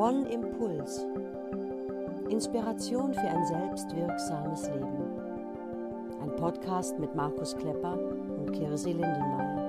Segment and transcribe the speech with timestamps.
[0.00, 1.04] One Impuls.
[2.30, 5.20] Inspiration für ein selbstwirksames Leben.
[6.22, 7.98] Ein Podcast mit Markus Klepper
[8.38, 9.60] und Kirsi Lindenmeier.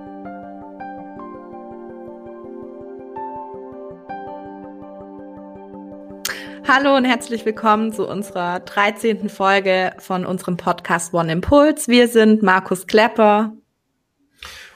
[6.66, 9.28] Hallo und herzlich willkommen zu unserer 13.
[9.28, 11.90] Folge von unserem Podcast One Impuls.
[11.90, 13.52] Wir sind Markus Klepper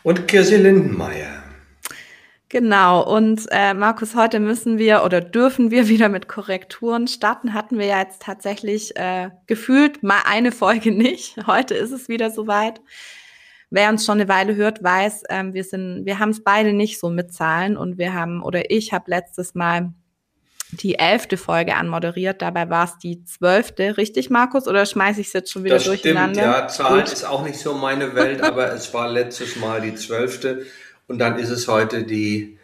[0.03, 1.34] und Kirsi Lindenmeier.
[2.55, 7.53] Genau, und äh, Markus, heute müssen wir oder dürfen wir wieder mit Korrekturen starten.
[7.53, 11.35] Hatten wir ja jetzt tatsächlich äh, gefühlt mal eine Folge nicht.
[11.47, 12.79] Heute ist es wieder soweit.
[13.71, 16.97] Wer uns schon eine Weile hört, weiß, ähm, wir sind, wir haben es beide nicht
[16.97, 19.93] so mit Zahlen und wir haben oder ich habe letztes Mal
[20.71, 22.41] die elfte Folge anmoderiert.
[22.41, 24.65] Dabei war es die zwölfte, richtig, Markus?
[24.65, 26.39] Oder schmeiße ich es jetzt schon wieder das durcheinander?
[26.41, 27.11] Stimmt, ja, Zahlen Gut.
[27.11, 30.65] ist auch nicht so meine Welt, aber es war letztes Mal die zwölfte.
[31.07, 32.57] Und dann ist es heute die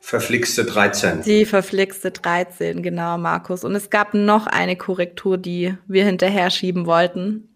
[0.00, 1.22] verflixte 13.
[1.22, 3.64] Die verflixte 13, genau, Markus.
[3.64, 7.48] Und es gab noch eine Korrektur, die wir hinterher schieben wollten.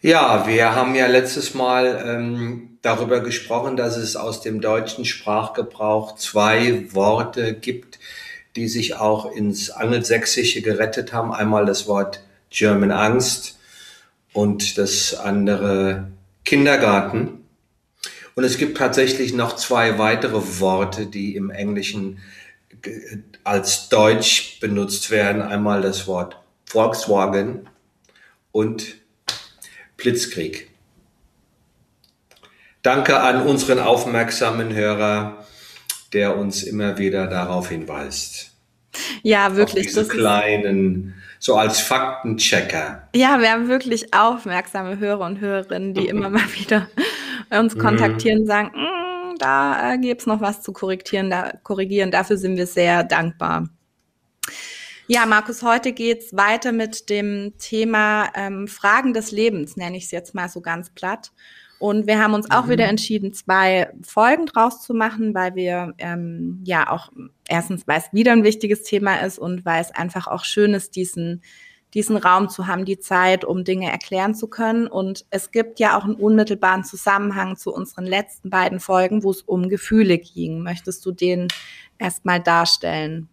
[0.00, 6.16] Ja, wir haben ja letztes Mal ähm, darüber gesprochen, dass es aus dem deutschen Sprachgebrauch
[6.16, 7.98] zwei Worte gibt,
[8.56, 11.32] die sich auch ins Angelsächsische gerettet haben.
[11.32, 13.58] Einmal das Wort German Angst
[14.32, 16.08] und das andere
[16.44, 17.39] Kindergarten.
[18.34, 22.18] Und es gibt tatsächlich noch zwei weitere Worte, die im Englischen
[23.44, 25.42] als Deutsch benutzt werden.
[25.42, 27.68] Einmal das Wort Volkswagen
[28.52, 28.96] und
[29.96, 30.70] Blitzkrieg.
[32.82, 35.44] Danke an unseren aufmerksamen Hörer,
[36.12, 38.52] der uns immer wieder darauf hinweist.
[39.22, 39.88] Ja, wirklich.
[39.88, 43.08] Auf diese kleinen, so als Faktenchecker.
[43.14, 46.88] Ja, wir haben wirklich aufmerksame Hörer und Hörerinnen, die immer mal wieder
[47.58, 47.80] uns mhm.
[47.80, 52.10] kontaktieren und sagen, mm, da äh, gibt es noch was zu korrigieren, da, korrigieren.
[52.10, 53.68] Dafür sind wir sehr dankbar.
[55.06, 60.12] Ja, Markus, heute geht's weiter mit dem Thema ähm, Fragen des Lebens, nenne ich es
[60.12, 61.32] jetzt mal so ganz platt.
[61.80, 62.70] Und wir haben uns auch mhm.
[62.70, 67.10] wieder entschieden, zwei Folgen draus zu machen, weil wir ähm, ja auch
[67.48, 70.94] erstens, weil es wieder ein wichtiges Thema ist und weil es einfach auch schön ist,
[70.94, 71.42] diesen
[71.94, 74.86] diesen Raum zu haben, die Zeit, um Dinge erklären zu können.
[74.86, 79.42] Und es gibt ja auch einen unmittelbaren Zusammenhang zu unseren letzten beiden Folgen, wo es
[79.42, 80.62] um Gefühle ging.
[80.62, 81.48] Möchtest du den
[81.98, 83.28] erstmal darstellen?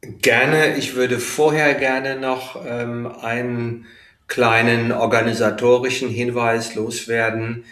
[0.00, 0.76] Gerne.
[0.76, 3.86] Ich würde vorher gerne noch ähm, einen
[4.28, 7.64] kleinen organisatorischen Hinweis loswerden.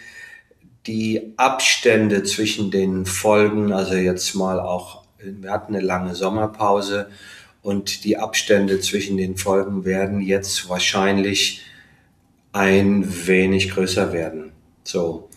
[0.87, 7.09] Die Abstände zwischen den Folgen, also jetzt mal auch, wir hatten eine lange Sommerpause,
[7.65, 11.63] und die Abstände zwischen den Folgen werden jetzt wahrscheinlich
[12.53, 14.51] ein wenig größer werden.
[14.83, 15.29] So.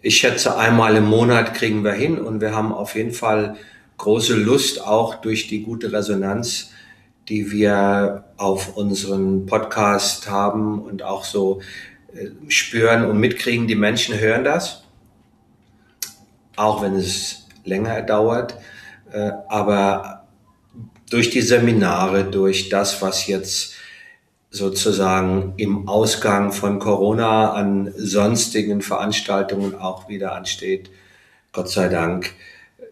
[0.00, 3.56] Ich schätze, einmal im Monat kriegen wir hin und wir haben auf jeden Fall
[3.98, 6.70] große Lust, auch durch die gute Resonanz,
[7.28, 11.60] die wir auf unseren Podcast haben und auch so
[12.14, 13.66] äh, spüren und mitkriegen.
[13.66, 14.84] Die Menschen hören das,
[16.54, 18.56] auch wenn es länger dauert.
[19.10, 20.15] Äh, aber
[21.10, 23.74] durch die Seminare, durch das, was jetzt
[24.50, 30.90] sozusagen im Ausgang von Corona an sonstigen Veranstaltungen auch wieder ansteht.
[31.52, 32.32] Gott sei Dank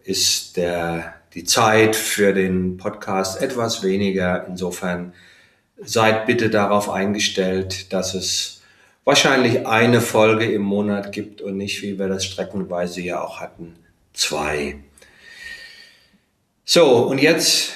[0.03, 4.45] ist der, die Zeit für den Podcast etwas weniger.
[4.47, 5.13] Insofern
[5.77, 8.61] seid bitte darauf eingestellt, dass es
[9.03, 13.75] wahrscheinlich eine Folge im Monat gibt und nicht, wie wir das streckenweise ja auch hatten,
[14.13, 14.77] zwei.
[16.63, 17.73] So, und jetzt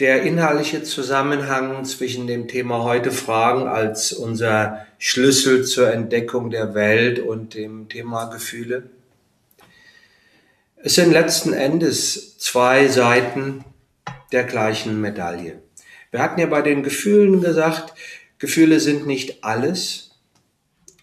[0.00, 7.18] der inhaltliche Zusammenhang zwischen dem Thema heute Fragen als unser Schlüssel zur Entdeckung der Welt
[7.18, 8.90] und dem Thema Gefühle?
[10.76, 13.64] Es sind letzten Endes zwei Seiten
[14.32, 15.62] der gleichen Medaille.
[16.10, 17.94] Wir hatten ja bei den Gefühlen gesagt,
[18.38, 20.10] Gefühle sind nicht alles,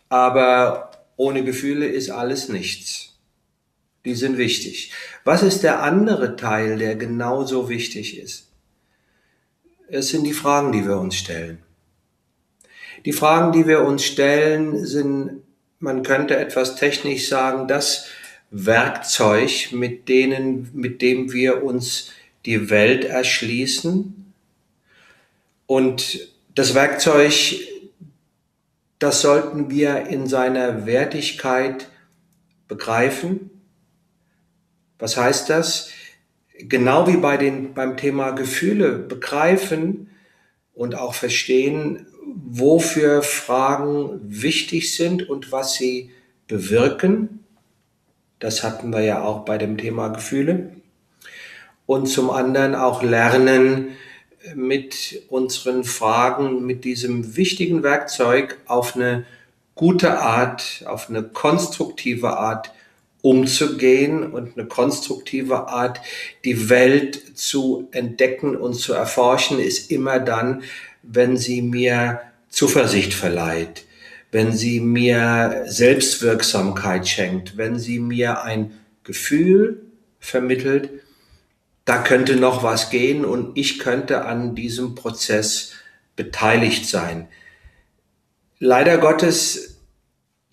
[0.10, 3.18] aber ohne Gefühle ist alles nichts.
[4.04, 4.92] Die sind wichtig.
[5.24, 8.49] Was ist der andere Teil, der genauso wichtig ist?
[9.92, 11.60] Es sind die Fragen, die wir uns stellen.
[13.06, 15.42] Die Fragen, die wir uns stellen, sind,
[15.80, 18.08] man könnte etwas technisch sagen, das
[18.52, 22.12] Werkzeug, mit denen, mit dem wir uns
[22.46, 24.34] die Welt erschließen.
[25.66, 27.34] Und das Werkzeug,
[29.00, 31.88] das sollten wir in seiner Wertigkeit
[32.68, 33.50] begreifen.
[35.00, 35.90] Was heißt das?
[36.68, 40.10] Genau wie bei den, beim Thema Gefühle begreifen
[40.74, 46.12] und auch verstehen, wofür Fragen wichtig sind und was sie
[46.48, 47.44] bewirken.
[48.40, 50.74] Das hatten wir ja auch bei dem Thema Gefühle.
[51.86, 53.98] und zum anderen auch lernen,
[54.56, 59.26] mit unseren Fragen, mit diesem wichtigen Werkzeug auf eine
[59.76, 62.72] gute Art, auf eine konstruktive Art
[63.22, 66.00] umzugehen und eine konstruktive Art,
[66.46, 70.64] die Welt zu entdecken und zu erforschen, ist immer dann,
[71.04, 73.86] wenn sie mir Zuversicht verleiht,
[74.32, 78.74] wenn sie mir Selbstwirksamkeit schenkt, wenn sie mir ein
[79.04, 79.82] Gefühl
[80.20, 80.90] vermittelt,
[81.86, 85.74] da könnte noch was gehen und ich könnte an diesem Prozess
[86.16, 87.28] beteiligt sein.
[88.60, 89.69] Leider Gottes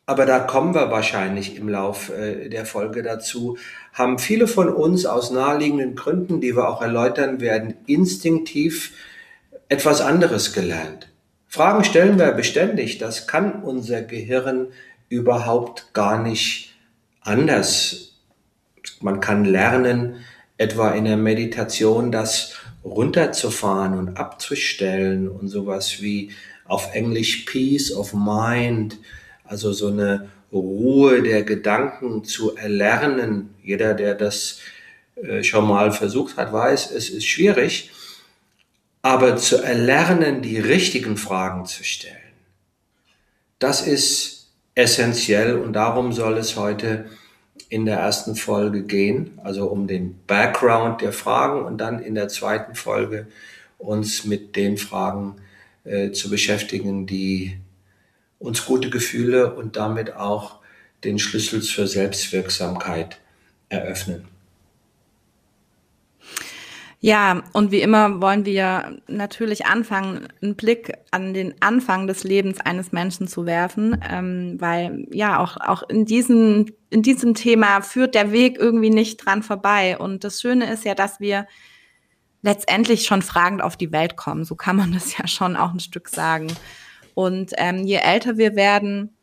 [0.06, 3.58] aber da kommen wir wahrscheinlich im Lauf äh, der Folge dazu,
[3.92, 8.92] haben viele von uns aus naheliegenden Gründen, die wir auch erläutern werden, instinktiv
[9.68, 11.08] etwas anderes gelernt.
[11.48, 14.68] Fragen stellen wir beständig, das kann unser Gehirn
[15.08, 16.74] überhaupt gar nicht
[17.20, 18.12] anders.
[19.00, 20.16] Man kann lernen,
[20.58, 22.54] etwa in der Meditation, das
[22.84, 26.30] runterzufahren und abzustellen und sowas wie
[26.64, 28.98] auf Englisch Peace of Mind,
[29.48, 33.54] also so eine Ruhe der Gedanken zu erlernen.
[33.62, 34.60] Jeder, der das
[35.16, 37.90] äh, schon mal versucht hat, weiß, es ist schwierig.
[39.02, 42.16] Aber zu erlernen, die richtigen Fragen zu stellen,
[43.58, 47.06] das ist essentiell und darum soll es heute
[47.68, 52.28] in der ersten Folge gehen, also um den Background der Fragen und dann in der
[52.28, 53.26] zweiten Folge
[53.78, 55.36] uns mit den Fragen
[55.84, 57.58] äh, zu beschäftigen, die
[58.38, 60.60] uns gute Gefühle und damit auch
[61.04, 63.18] den Schlüssel zur Selbstwirksamkeit
[63.68, 64.28] eröffnen.
[67.00, 72.60] Ja, und wie immer wollen wir natürlich anfangen, einen Blick an den Anfang des Lebens
[72.60, 78.14] eines Menschen zu werfen, ähm, weil ja auch, auch in, diesem, in diesem Thema führt
[78.14, 79.98] der Weg irgendwie nicht dran vorbei.
[79.98, 81.46] Und das Schöne ist ja, dass wir
[82.42, 84.44] letztendlich schon fragend auf die Welt kommen.
[84.44, 86.48] So kann man das ja schon auch ein Stück sagen.
[87.16, 89.16] Und ähm, je älter wir werden,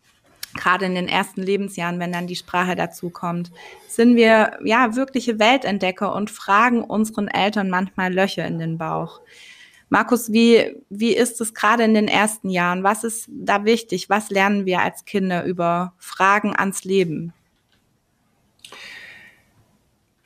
[0.55, 3.51] gerade in den ersten Lebensjahren, wenn dann die Sprache dazu kommt,
[3.87, 9.21] sind wir ja wirkliche Weltentdecker und fragen unseren Eltern manchmal Löcher in den Bauch.
[9.89, 12.81] Markus, wie, wie ist es gerade in den ersten Jahren?
[12.81, 14.09] Was ist da wichtig?
[14.09, 17.31] Was lernen wir als Kinder über Fragen ans Leben?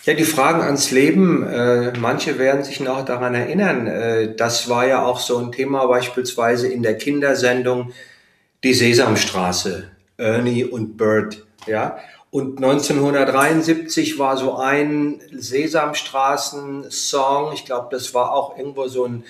[0.07, 3.88] Ja, die Fragen ans Leben, äh, manche werden sich noch daran erinnern.
[3.88, 7.92] Äh, das war ja auch so ein Thema beispielsweise in der Kindersendung
[8.63, 11.45] Die Sesamstraße, Ernie und Bert.
[11.65, 11.98] Ja,
[12.31, 19.25] und 1973 war so ein Sesamstraßen-Song, ich glaube, das war auch irgendwo so ein,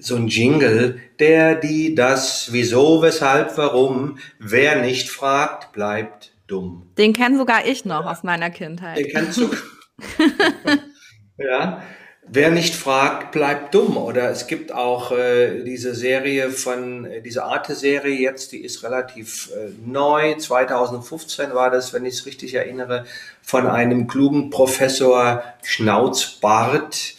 [0.00, 6.90] so ein Jingle, der, die, das, wieso, weshalb, warum, wer nicht fragt, bleibt dumm.
[6.98, 8.98] Den kenne sogar ich noch aus meiner Kindheit.
[8.98, 9.50] Den kennst du
[11.38, 11.82] ja,
[12.26, 13.96] wer nicht fragt, bleibt dumm.
[13.96, 19.50] Oder es gibt auch äh, diese Serie von, äh, diese Arte-Serie jetzt, die ist relativ
[19.52, 20.36] äh, neu.
[20.36, 23.06] 2015 war das, wenn ich es richtig erinnere,
[23.42, 27.14] von einem klugen Professor Schnauzbart.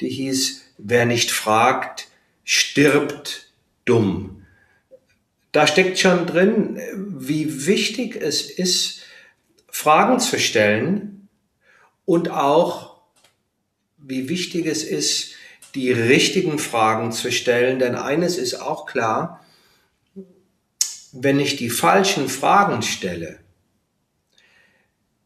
[0.00, 2.08] Die hieß, wer nicht fragt,
[2.44, 3.50] stirbt
[3.84, 4.44] dumm.
[5.52, 9.02] Da steckt schon drin, wie wichtig es ist,
[9.70, 11.11] Fragen zu stellen,
[12.04, 13.00] und auch,
[13.98, 15.34] wie wichtig es ist,
[15.74, 17.78] die richtigen Fragen zu stellen.
[17.78, 19.44] Denn eines ist auch klar,
[21.12, 23.38] wenn ich die falschen Fragen stelle,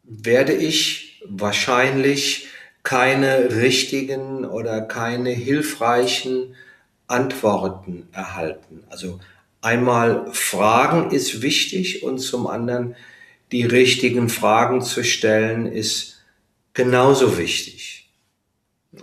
[0.02, 2.48] werde ich wahrscheinlich
[2.82, 6.54] keine richtigen oder keine hilfreichen
[7.08, 8.84] Antworten erhalten.
[8.88, 9.20] Also
[9.60, 12.94] einmal Fragen ist wichtig und zum anderen
[13.52, 16.15] die richtigen Fragen zu stellen ist
[16.76, 18.08] genauso wichtig.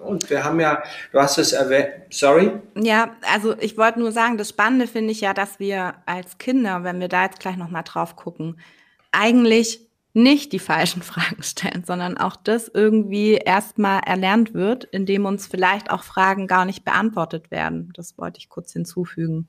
[0.01, 2.51] Und wir haben ja, du hast es erwähnt, sorry?
[2.75, 6.83] Ja, also ich wollte nur sagen, das Spannende finde ich ja, dass wir als Kinder,
[6.83, 8.59] wenn wir da jetzt gleich nochmal drauf gucken,
[9.11, 9.81] eigentlich
[10.13, 15.89] nicht die falschen Fragen stellen, sondern auch das irgendwie erstmal erlernt wird, indem uns vielleicht
[15.89, 17.91] auch Fragen gar nicht beantwortet werden.
[17.95, 19.47] Das wollte ich kurz hinzufügen.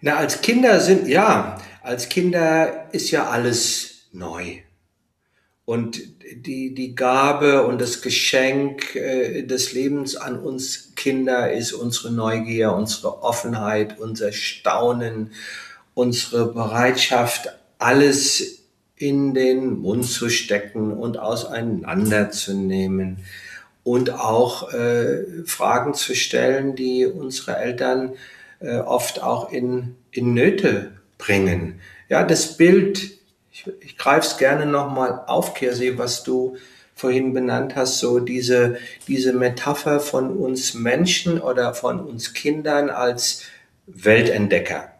[0.00, 4.63] Na, als Kinder sind, ja, als Kinder ist ja alles neu.
[5.66, 6.02] Und
[6.34, 12.72] die, die Gabe und das Geschenk äh, des Lebens an uns Kinder ist unsere Neugier,
[12.72, 15.32] unsere Offenheit, unser Staunen,
[15.94, 18.60] unsere Bereitschaft, alles
[18.96, 23.18] in den Mund zu stecken und auseinanderzunehmen
[23.82, 28.12] und auch äh, Fragen zu stellen, die unsere Eltern
[28.60, 31.80] äh, oft auch in, in Nöte bringen.
[32.08, 33.13] Ja, das Bild
[33.54, 36.56] ich, ich greife es gerne nochmal auf, Kirsi, was du
[36.94, 43.42] vorhin benannt hast, so diese, diese Metapher von uns Menschen oder von uns Kindern als
[43.86, 44.92] Weltentdecker.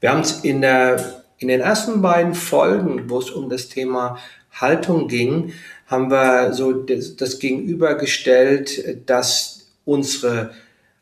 [0.00, 4.18] Wir haben es in, der, in den ersten beiden Folgen, wo es um das Thema
[4.52, 5.52] Haltung ging,
[5.86, 10.52] haben wir so das, das gegenübergestellt, dass unsere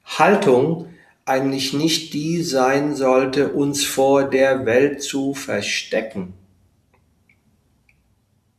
[0.04, 0.88] Haltung
[1.24, 6.34] eigentlich nicht die sein sollte, uns vor der Welt zu verstecken.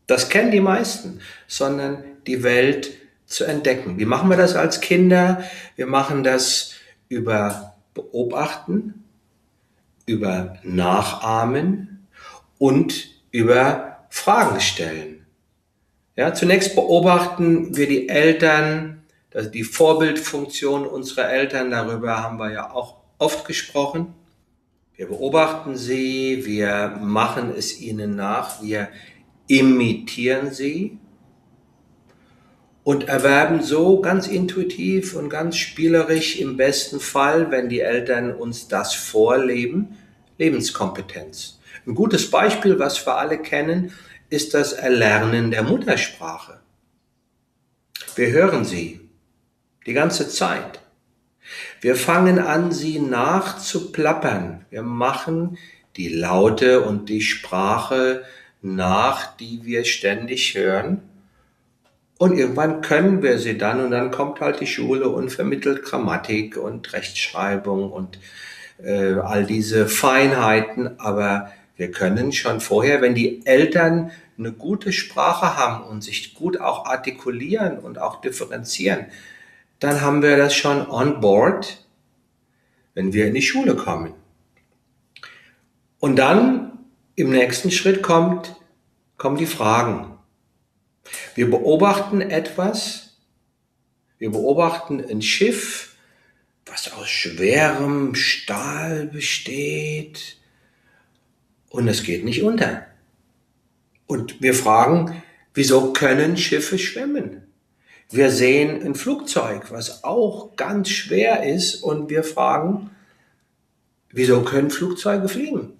[0.08, 2.92] Das kennen die meisten, sondern die Welt
[3.26, 4.00] zu entdecken.
[4.00, 5.44] Wie machen wir das als Kinder?
[5.76, 6.74] Wir machen das
[7.10, 9.06] über Beobachten,
[10.06, 12.08] über Nachahmen
[12.58, 15.26] und über Fragen stellen.
[16.16, 19.04] Ja, zunächst beobachten wir die Eltern,
[19.54, 24.14] die Vorbildfunktion unserer Eltern, darüber haben wir ja auch oft gesprochen.
[24.96, 28.90] Wir beobachten sie, wir machen es ihnen nach, wir
[29.60, 30.98] imitieren sie
[32.84, 38.68] und erwerben so ganz intuitiv und ganz spielerisch im besten Fall, wenn die Eltern uns
[38.68, 39.96] das vorleben,
[40.40, 41.60] Lebenskompetenz.
[41.86, 43.94] Ein gutes Beispiel, was wir alle kennen,
[44.32, 46.60] ist das Erlernen der Muttersprache.
[48.16, 49.02] Wir hören sie,
[49.86, 50.80] die ganze Zeit.
[51.80, 54.66] Wir fangen an, sie nachzuplappern.
[54.72, 55.60] Wir machen
[55.96, 58.24] die Laute und die Sprache
[58.64, 61.02] nach, die wir ständig hören.
[62.18, 66.58] Und irgendwann können wir sie dann und dann kommt halt die Schule und vermittelt Grammatik
[66.58, 68.18] und Rechtschreibung und
[68.82, 71.00] äh, all diese Feinheiten.
[71.00, 76.60] Aber wir können schon vorher, wenn die Eltern eine gute Sprache haben und sich gut
[76.60, 79.08] auch artikulieren und auch differenzieren,
[79.80, 81.86] dann haben wir das schon on board,
[82.94, 84.14] wenn wir in die Schule kommen.
[86.00, 86.73] Und dann
[87.16, 88.56] im nächsten Schritt kommt,
[89.18, 90.18] kommen die Fragen.
[91.36, 93.18] Wir beobachten etwas,
[94.18, 95.96] wir beobachten ein Schiff,
[96.66, 100.38] was aus schwerem Stahl besteht
[101.70, 102.88] und es geht nicht unter.
[104.08, 105.22] Und wir fragen,
[105.54, 107.48] wieso können Schiffe schwimmen?
[108.10, 112.92] Wir sehen ein Flugzeug, was auch ganz schwer ist und wir fragen,
[114.12, 115.74] wieso können Flugzeuge fliegen?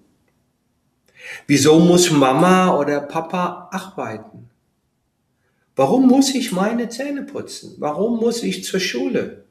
[1.46, 4.50] Wieso muss Mama oder Papa arbeiten?
[5.76, 7.74] Warum muss ich meine Zähne putzen?
[7.78, 9.44] Warum muss ich zur Schule?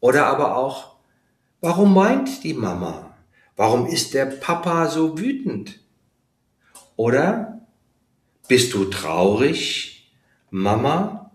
[0.00, 0.96] Oder aber auch,
[1.60, 3.14] warum meint die Mama?
[3.56, 5.80] Warum ist der Papa so wütend?
[6.96, 7.60] Oder
[8.48, 10.12] bist du traurig,
[10.50, 11.30] Mama?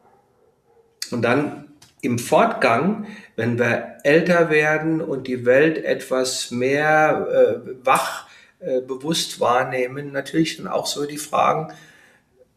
[1.11, 1.69] Und dann
[2.01, 7.27] im Fortgang, wenn wir älter werden und die Welt etwas mehr
[7.65, 8.28] äh, wach
[8.59, 11.73] äh, bewusst wahrnehmen, natürlich dann auch so die Fragen,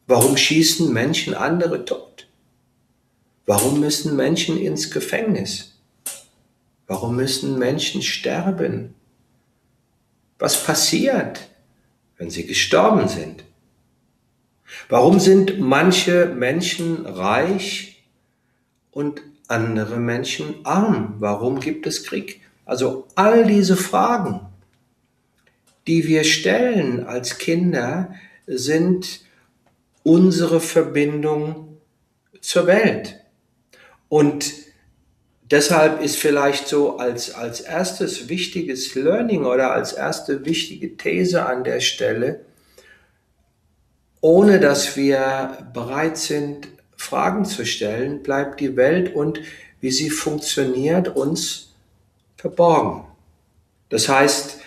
[0.06, 2.26] warum schießen Menschen andere tot?
[3.46, 5.78] Warum müssen Menschen ins Gefängnis?
[6.86, 8.94] Warum müssen Menschen sterben?
[10.38, 11.48] Was passiert,
[12.18, 13.44] wenn sie gestorben sind?
[14.88, 18.04] Warum sind manche Menschen reich
[18.90, 21.16] und andere Menschen arm?
[21.18, 22.40] Warum gibt es Krieg?
[22.64, 24.51] Also all diese Fragen,
[25.86, 28.14] die wir stellen als Kinder,
[28.46, 29.20] sind
[30.02, 31.78] unsere Verbindung
[32.40, 33.20] zur Welt.
[34.08, 34.52] Und
[35.50, 41.64] deshalb ist vielleicht so als, als erstes wichtiges Learning oder als erste wichtige These an
[41.64, 42.44] der Stelle,
[44.20, 49.40] ohne dass wir bereit sind, Fragen zu stellen, bleibt die Welt und
[49.80, 51.72] wie sie funktioniert uns
[52.36, 53.04] verborgen.
[53.88, 54.61] Das heißt,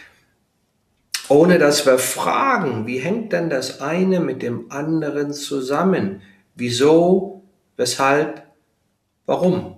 [1.29, 6.21] ohne dass wir fragen, wie hängt denn das eine mit dem anderen zusammen?
[6.55, 7.43] Wieso,
[7.77, 8.43] weshalb,
[9.25, 9.77] warum?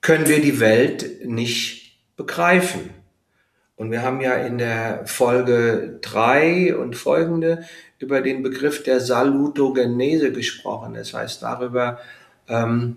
[0.00, 2.90] Können wir die Welt nicht begreifen.
[3.76, 7.64] Und wir haben ja in der Folge drei und folgende
[7.98, 10.94] über den Begriff der Salutogenese gesprochen.
[10.94, 11.98] Das heißt darüber,
[12.48, 12.96] ähm,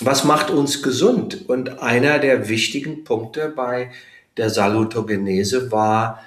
[0.00, 1.48] was macht uns gesund?
[1.48, 3.90] Und einer der wichtigen Punkte bei
[4.36, 6.22] der Salutogenese war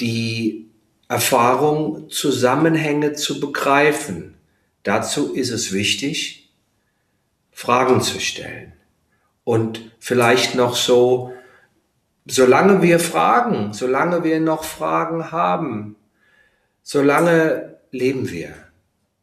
[0.00, 0.70] die
[1.08, 4.34] Erfahrung, Zusammenhänge zu begreifen.
[4.82, 6.50] Dazu ist es wichtig,
[7.52, 8.72] Fragen zu stellen.
[9.44, 11.32] Und vielleicht noch so
[12.26, 15.96] solange wir fragen, solange wir noch Fragen haben,
[16.82, 18.52] solange leben wir,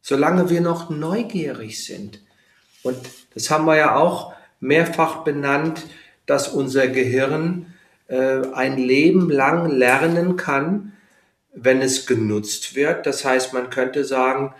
[0.00, 2.20] solange wir noch neugierig sind.
[2.82, 2.98] Und
[3.34, 5.86] das haben wir ja auch mehrfach benannt,
[6.26, 7.73] dass unser Gehirn
[8.54, 10.92] ein Leben lang lernen kann,
[11.54, 13.06] wenn es genutzt wird.
[13.06, 14.54] Das heißt, man könnte sagen,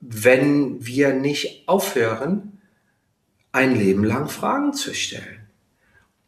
[0.00, 2.60] wenn wir nicht aufhören,
[3.52, 5.48] ein Leben lang Fragen zu stellen.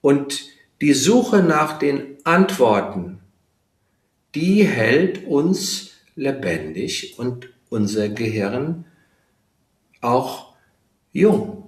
[0.00, 0.48] Und
[0.80, 3.20] die Suche nach den Antworten,
[4.34, 8.86] die hält uns lebendig und unser Gehirn
[10.00, 10.54] auch
[11.12, 11.59] jung.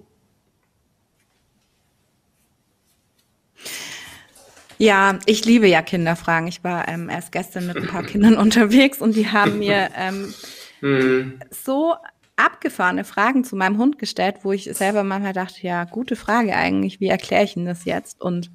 [4.82, 6.48] Ja, ich liebe ja Kinderfragen.
[6.48, 10.34] Ich war ähm, erst gestern mit ein paar Kindern unterwegs und die haben mir ähm,
[10.80, 11.40] hm.
[11.50, 11.94] so
[12.34, 16.98] abgefahrene Fragen zu meinem Hund gestellt, wo ich selber manchmal dachte, ja, gute Frage eigentlich,
[16.98, 18.20] wie erkläre ich Ihnen das jetzt?
[18.20, 18.50] Und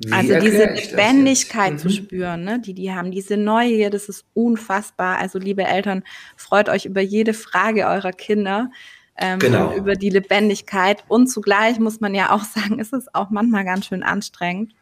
[0.00, 1.78] wie also diese Lebendigkeit mhm.
[1.78, 5.18] zu spüren, ne, die die haben, diese Neugier, das ist unfassbar.
[5.18, 6.02] Also liebe Eltern,
[6.36, 8.72] freut euch über jede Frage eurer Kinder,
[9.16, 9.72] ähm, genau.
[9.76, 11.04] über die Lebendigkeit.
[11.06, 14.74] Und zugleich muss man ja auch sagen, ist es auch manchmal ganz schön anstrengend.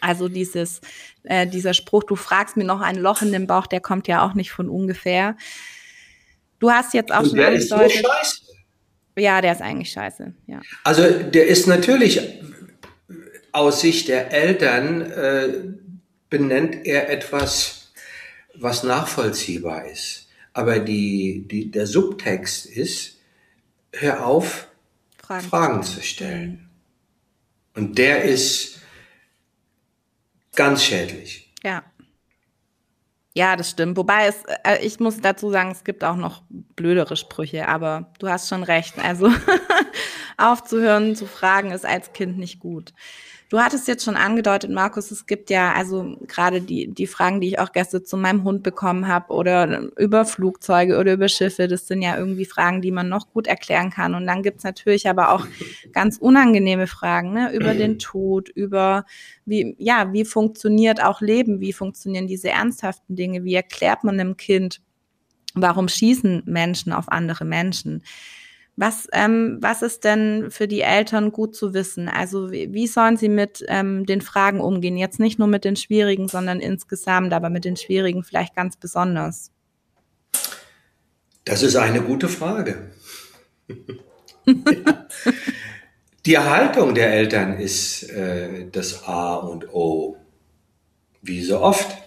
[0.00, 0.80] Also dieses,
[1.24, 4.24] äh, dieser Spruch, du fragst mir noch ein Loch in den Bauch, der kommt ja
[4.24, 5.36] auch nicht von ungefähr.
[6.58, 8.42] Du hast jetzt auch Und schon der ist so scheiße.
[9.18, 10.34] Ja, der ist eigentlich scheiße.
[10.46, 10.60] Ja.
[10.84, 12.20] Also der ist natürlich
[13.52, 15.48] aus Sicht der Eltern äh,
[16.28, 17.92] benennt er etwas,
[18.54, 20.28] was nachvollziehbar ist.
[20.52, 23.18] Aber die, die, der Subtext ist,
[23.92, 24.68] hör auf,
[25.18, 26.70] Fragen, Fragen zu stellen.
[27.74, 28.79] Und der ist
[30.54, 31.52] ganz schädlich.
[31.62, 31.82] Ja.
[33.34, 33.96] Ja, das stimmt.
[33.96, 38.28] Wobei es, äh, ich muss dazu sagen, es gibt auch noch blödere Sprüche, aber du
[38.28, 38.98] hast schon recht.
[38.98, 39.30] Also
[40.36, 42.92] aufzuhören zu fragen ist als Kind nicht gut.
[43.50, 47.48] Du hattest jetzt schon angedeutet, Markus, es gibt ja also gerade die, die Fragen, die
[47.48, 51.88] ich auch gestern zu meinem Hund bekommen habe oder über Flugzeuge oder über Schiffe, das
[51.88, 54.14] sind ja irgendwie Fragen, die man noch gut erklären kann.
[54.14, 55.48] Und dann gibt's natürlich aber auch
[55.92, 57.52] ganz unangenehme Fragen, ne?
[57.52, 59.04] über den Tod, über
[59.46, 64.36] wie, ja, wie funktioniert auch Leben, wie funktionieren diese ernsthaften Dinge, wie erklärt man einem
[64.36, 64.80] Kind,
[65.54, 68.04] warum schießen Menschen auf andere Menschen?
[68.80, 72.08] Was, ähm, was ist denn für die Eltern gut zu wissen?
[72.08, 74.96] Also wie, wie sollen sie mit ähm, den Fragen umgehen?
[74.96, 79.50] Jetzt nicht nur mit den schwierigen, sondern insgesamt, aber mit den schwierigen vielleicht ganz besonders.
[81.44, 82.90] Das ist eine gute Frage.
[83.68, 85.06] ja.
[86.24, 90.16] Die Haltung der Eltern ist äh, das A und O,
[91.20, 91.98] wie so oft.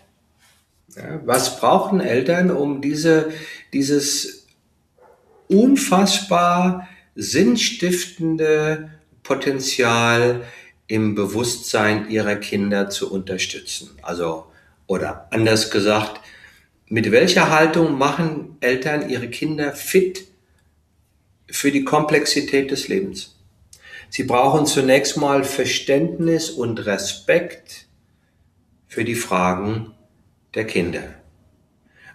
[0.96, 3.32] Ja, was brauchen Eltern, um diese,
[3.74, 4.43] dieses
[5.54, 8.92] unfassbar sinnstiftende
[9.24, 10.44] Potenzial
[10.88, 13.92] im Bewusstsein ihrer Kinder zu unterstützen.
[14.02, 14.46] Also,
[14.88, 16.20] oder anders gesagt,
[16.88, 20.28] mit welcher Haltung machen Eltern ihre Kinder fit
[21.50, 23.39] für die Komplexität des Lebens?
[24.10, 27.88] Sie brauchen zunächst mal Verständnis und Respekt
[28.88, 29.94] für die Fragen
[30.54, 31.23] der Kinder.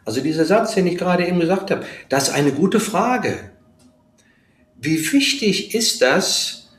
[0.09, 3.51] Also dieser Satz, den ich gerade eben gesagt habe, das ist eine gute Frage.
[4.81, 6.71] Wie wichtig ist das,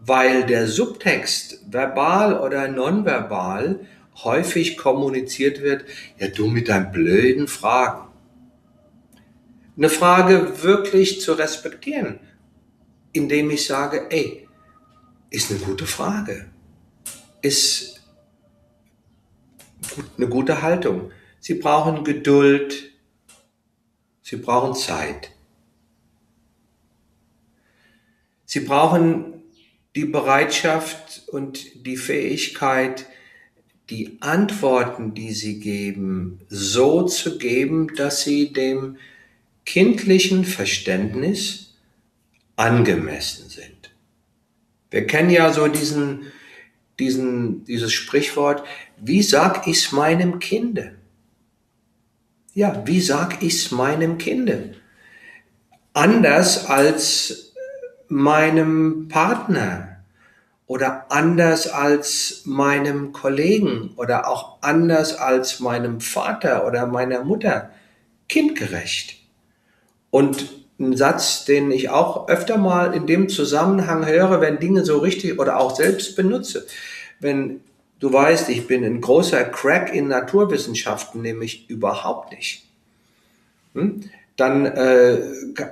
[0.00, 3.80] weil der Subtext verbal oder nonverbal
[4.22, 5.86] häufig kommuniziert wird,
[6.18, 8.08] ja du mit deinen blöden Fragen.
[9.78, 12.20] Eine Frage wirklich zu respektieren,
[13.14, 14.46] indem ich sage, ey,
[15.30, 16.50] ist eine gute Frage,
[17.40, 18.02] ist
[20.18, 21.12] eine gute Haltung.
[21.44, 22.90] Sie brauchen Geduld.
[24.22, 25.30] Sie brauchen Zeit.
[28.46, 29.42] Sie brauchen
[29.94, 33.04] die Bereitschaft und die Fähigkeit,
[33.90, 38.96] die Antworten, die sie geben, so zu geben, dass sie dem
[39.66, 41.74] kindlichen Verständnis
[42.56, 43.94] angemessen sind.
[44.90, 46.32] Wir kennen ja so diesen,
[46.98, 50.93] diesen, dieses Sprichwort, wie sag ich's meinem Kinde?
[52.54, 54.76] Ja, wie sag ich's meinem Kind?
[55.92, 57.52] Anders als
[58.06, 60.04] meinem Partner
[60.66, 67.70] oder anders als meinem Kollegen oder auch anders als meinem Vater oder meiner Mutter.
[68.28, 69.16] Kindgerecht.
[70.10, 74.98] Und ein Satz, den ich auch öfter mal in dem Zusammenhang höre, wenn Dinge so
[74.98, 76.66] richtig oder auch selbst benutze.
[77.18, 77.62] Wenn
[78.04, 82.66] Du weißt, ich bin ein großer Crack in Naturwissenschaften, nämlich überhaupt nicht.
[83.72, 84.10] Hm?
[84.36, 85.22] Dann äh,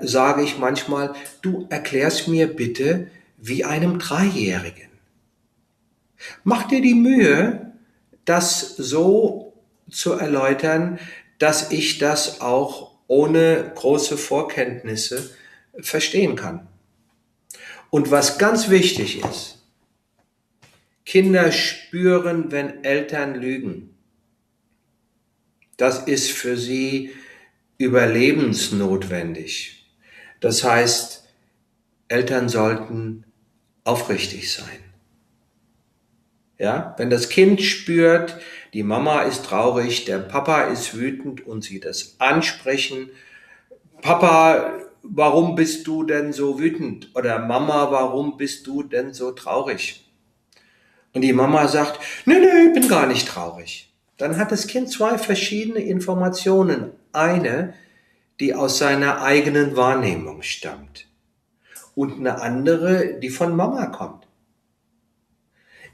[0.00, 4.88] sage ich manchmal, du erklärst mir bitte wie einem Dreijährigen.
[6.42, 7.74] Mach dir die Mühe,
[8.24, 9.52] das so
[9.90, 10.98] zu erläutern,
[11.38, 15.28] dass ich das auch ohne große Vorkenntnisse
[15.80, 16.66] verstehen kann.
[17.90, 19.61] Und was ganz wichtig ist,
[21.04, 23.96] Kinder spüren, wenn Eltern lügen.
[25.76, 27.10] Das ist für sie
[27.78, 29.86] überlebensnotwendig.
[30.40, 31.24] Das heißt,
[32.08, 33.24] Eltern sollten
[33.84, 34.78] aufrichtig sein.
[36.58, 38.38] Ja, wenn das Kind spürt,
[38.72, 43.10] die Mama ist traurig, der Papa ist wütend und sie das ansprechen,
[44.00, 47.10] Papa, warum bist du denn so wütend?
[47.14, 50.01] Oder Mama, warum bist du denn so traurig?
[51.14, 53.92] Und die Mama sagt, nö, nö, ich bin gar nicht traurig.
[54.16, 56.92] Dann hat das Kind zwei verschiedene Informationen.
[57.12, 57.74] Eine,
[58.40, 61.08] die aus seiner eigenen Wahrnehmung stammt.
[61.94, 64.26] Und eine andere, die von Mama kommt.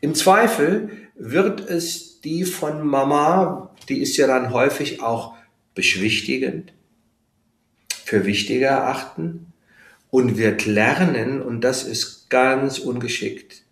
[0.00, 5.34] Im Zweifel wird es die von Mama, die ist ja dann häufig auch
[5.74, 6.72] beschwichtigend,
[8.04, 9.52] für wichtiger erachten
[10.10, 13.64] und wird lernen, und das ist ganz ungeschickt,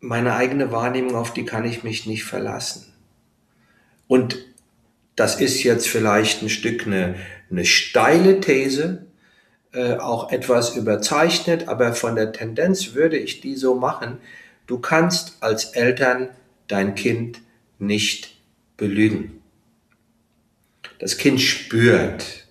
[0.00, 2.92] meine eigene Wahrnehmung, auf die kann ich mich nicht verlassen.
[4.08, 4.38] Und
[5.16, 7.16] das ist jetzt vielleicht ein Stück eine,
[7.50, 9.06] eine steile These,
[9.72, 14.18] äh, auch etwas überzeichnet, aber von der Tendenz würde ich die so machen,
[14.70, 16.28] Du kannst als Eltern
[16.68, 17.40] dein Kind
[17.80, 18.36] nicht
[18.76, 19.42] belügen.
[21.00, 22.46] Das Kind spürt,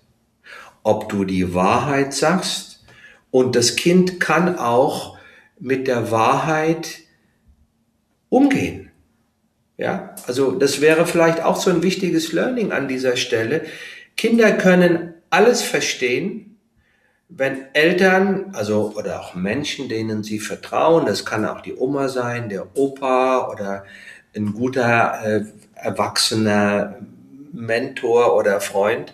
[0.83, 2.83] ob du die Wahrheit sagst
[3.31, 5.17] und das Kind kann auch
[5.61, 6.99] mit der Wahrheit
[8.29, 8.91] umgehen.
[9.77, 13.61] Ja, also das wäre vielleicht auch so ein wichtiges Learning an dieser Stelle.
[14.17, 16.57] Kinder können alles verstehen,
[17.29, 22.49] wenn Eltern, also oder auch Menschen, denen sie vertrauen, das kann auch die Oma sein,
[22.49, 23.85] der Opa oder
[24.35, 26.97] ein guter äh, erwachsener
[27.53, 29.13] Mentor oder Freund,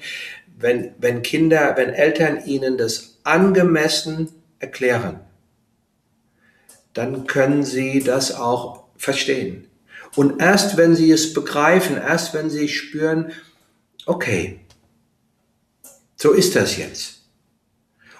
[0.58, 5.20] wenn, wenn Kinder, wenn Eltern ihnen das angemessen erklären,
[6.94, 9.68] dann können sie das auch verstehen.
[10.16, 13.32] Und erst wenn sie es begreifen, erst wenn sie spüren,
[14.06, 14.60] okay,
[16.16, 17.16] so ist das jetzt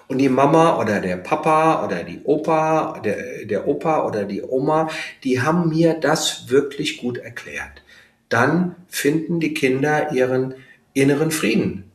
[0.08, 4.88] und die Mama oder der Papa oder die Opa, der, der Opa oder die Oma,
[5.24, 7.82] die haben mir das wirklich gut erklärt.
[8.28, 10.54] Dann finden die Kinder ihren
[10.94, 11.90] inneren Frieden.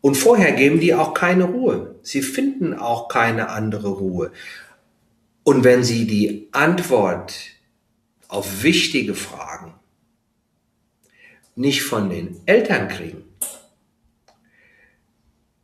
[0.00, 1.94] Und vorher geben die auch keine Ruhe.
[2.02, 4.30] Sie finden auch keine andere Ruhe.
[5.42, 7.34] Und wenn sie die Antwort
[8.34, 9.74] auf wichtige Fragen
[11.56, 13.24] nicht von den Eltern kriegen,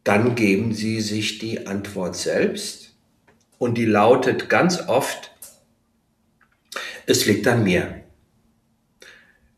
[0.04, 2.94] dann geben Sie sich die Antwort selbst
[3.58, 5.32] und die lautet ganz oft,
[7.06, 8.04] es liegt an mir.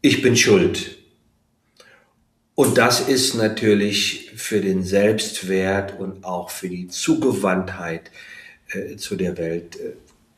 [0.01, 0.97] Ich bin schuld.
[2.55, 8.11] Und das ist natürlich für den Selbstwert und auch für die Zugewandtheit
[8.73, 9.93] äh, zu der Welt äh,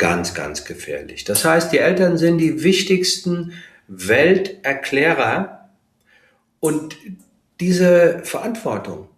[0.04, 1.24] ganz, ganz gefährlich.
[1.24, 3.54] Das heißt, die Eltern sind die wichtigsten
[3.88, 5.70] Welterklärer
[6.60, 6.94] und
[7.58, 9.08] diese Verantwortung,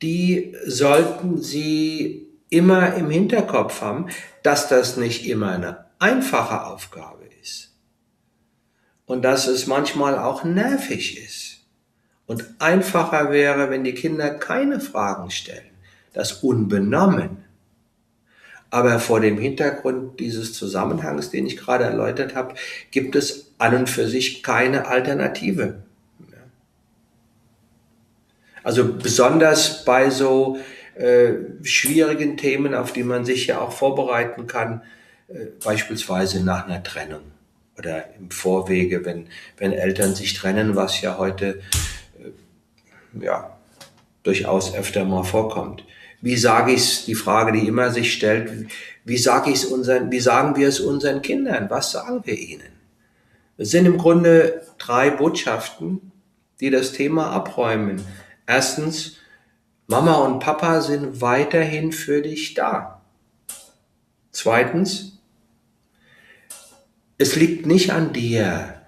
[0.00, 4.10] die sollten Sie immer im Hinterkopf haben,
[4.44, 7.74] dass das nicht immer eine einfache Aufgabe ist
[9.06, 11.66] und dass es manchmal auch nervig ist.
[12.26, 15.74] Und einfacher wäre, wenn die Kinder keine Fragen stellen,
[16.12, 17.41] das unbenommen.
[18.72, 22.54] Aber vor dem Hintergrund dieses Zusammenhangs, den ich gerade erläutert habe,
[22.90, 25.82] gibt es an und für sich keine Alternative.
[28.62, 30.56] Also besonders bei so
[30.94, 31.32] äh,
[31.62, 34.80] schwierigen Themen, auf die man sich ja auch vorbereiten kann,
[35.28, 37.24] äh, beispielsweise nach einer Trennung
[37.76, 39.26] oder im Vorwege, wenn,
[39.58, 41.60] wenn Eltern sich trennen, was ja heute
[42.18, 43.54] äh, ja,
[44.22, 45.84] durchaus öfter mal vorkommt.
[46.22, 48.68] Wie sage ich es, die Frage, die immer sich stellt,
[49.04, 51.68] wie sage ich unseren, wie sagen wir es unseren Kindern?
[51.68, 52.72] Was sagen wir ihnen?
[53.58, 56.12] Es sind im Grunde drei Botschaften,
[56.60, 58.02] die das Thema abräumen.
[58.46, 59.16] Erstens,
[59.88, 63.02] Mama und Papa sind weiterhin für dich da.
[64.30, 65.18] Zweitens,
[67.18, 68.82] es liegt nicht an dir,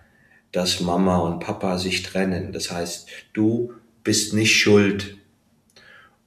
[0.52, 2.52] dass Mama und Papa sich trennen.
[2.52, 5.16] Das heißt, du bist nicht schuld.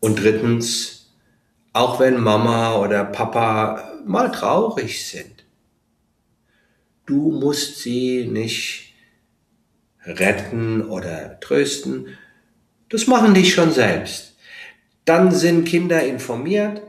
[0.01, 0.96] Und drittens,
[1.77, 5.45] auch wenn Mama oder Papa mal traurig sind,
[7.05, 8.93] du musst sie nicht
[10.03, 12.17] retten oder trösten,
[12.89, 14.35] das machen die schon selbst.
[15.05, 16.81] Dann sind Kinder informiert,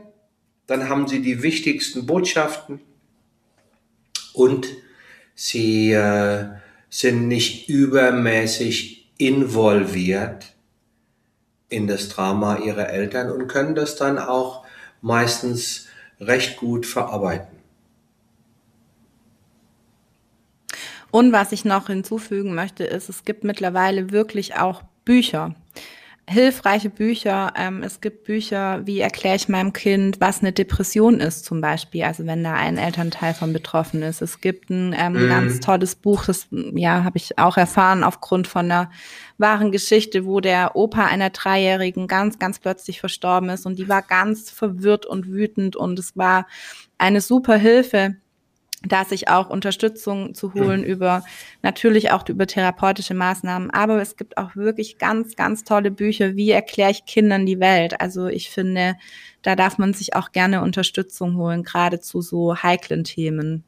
[0.65, 2.81] dann haben sie die wichtigsten Botschaften
[4.33, 4.67] und
[5.35, 6.45] sie äh,
[6.89, 10.53] sind nicht übermäßig involviert
[11.69, 14.65] in das Drama ihrer Eltern und können das dann auch
[15.01, 15.87] meistens
[16.19, 17.57] recht gut verarbeiten.
[21.11, 25.55] Und was ich noch hinzufügen möchte, ist, es gibt mittlerweile wirklich auch Bücher,
[26.29, 27.53] hilfreiche Bücher.
[27.57, 32.03] Ähm, es gibt Bücher, wie erkläre ich meinem Kind, was eine Depression ist zum Beispiel,
[32.03, 34.21] also wenn da ein Elternteil von betroffen ist.
[34.21, 35.29] Es gibt ein ähm, mm.
[35.29, 38.91] ganz tolles Buch, das ja habe ich auch erfahren aufgrund von einer
[39.37, 44.03] wahren Geschichte, wo der Opa einer Dreijährigen ganz, ganz plötzlich verstorben ist und die war
[44.03, 46.45] ganz verwirrt und wütend und es war
[46.99, 48.17] eine super Hilfe
[48.83, 51.23] da sich auch Unterstützung zu holen über
[51.61, 53.71] natürlich auch über therapeutische Maßnahmen.
[53.71, 56.35] Aber es gibt auch wirklich ganz, ganz tolle Bücher.
[56.35, 57.99] Wie erkläre ich Kindern die Welt?
[57.99, 58.95] Also ich finde,
[59.41, 63.63] da darf man sich auch gerne Unterstützung holen, gerade zu so heiklen Themen.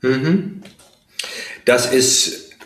[0.00, 0.62] Mhm.
[1.64, 2.56] Das ist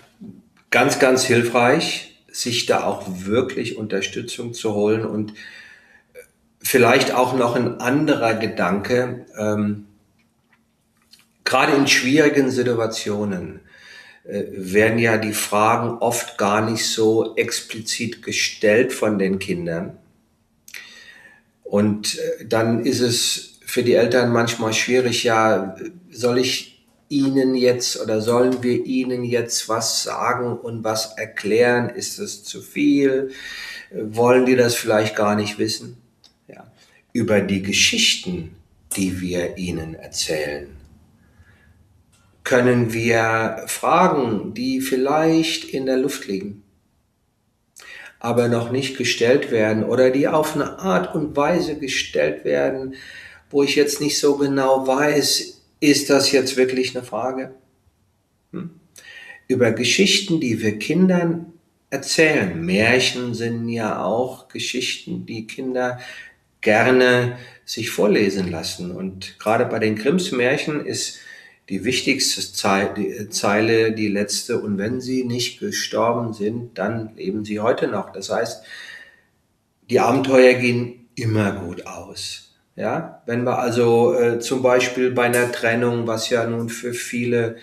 [0.70, 5.34] ganz, ganz hilfreich, sich da auch wirklich Unterstützung zu holen und
[6.62, 9.26] vielleicht auch noch ein anderer Gedanke.
[9.36, 9.86] Ähm,
[11.50, 13.60] gerade in schwierigen Situationen
[14.24, 19.98] äh, werden ja die Fragen oft gar nicht so explizit gestellt von den Kindern.
[21.64, 25.76] Und äh, dann ist es für die Eltern manchmal schwierig, ja,
[26.10, 31.90] soll ich Ihnen jetzt oder sollen wir Ihnen jetzt was sagen und was erklären?
[31.90, 33.32] Ist es zu viel?
[33.90, 35.96] Wollen die das vielleicht gar nicht wissen?
[36.46, 36.70] Ja.
[37.12, 38.54] Über die Geschichten,
[38.96, 40.79] die wir ihnen erzählen,
[42.44, 46.62] können wir Fragen, die vielleicht in der Luft liegen,
[48.18, 52.94] aber noch nicht gestellt werden oder die auf eine Art und Weise gestellt werden,
[53.50, 57.54] wo ich jetzt nicht so genau weiß, ist das jetzt wirklich eine Frage?
[58.52, 58.70] Hm?
[59.48, 61.52] Über Geschichten, die wir Kindern
[61.90, 62.64] erzählen.
[62.64, 65.98] Märchen sind ja auch Geschichten, die Kinder
[66.60, 68.92] gerne sich vorlesen lassen.
[68.92, 71.18] Und gerade bei den Grimms Märchen ist
[71.70, 72.52] die wichtigste
[73.30, 78.10] Zeile, die letzte, und wenn sie nicht gestorben sind, dann leben sie heute noch.
[78.12, 78.64] Das heißt,
[79.88, 82.56] die Abenteuer gehen immer gut aus.
[82.74, 87.56] Ja, wenn wir also äh, zum Beispiel bei einer Trennung, was ja nun für viele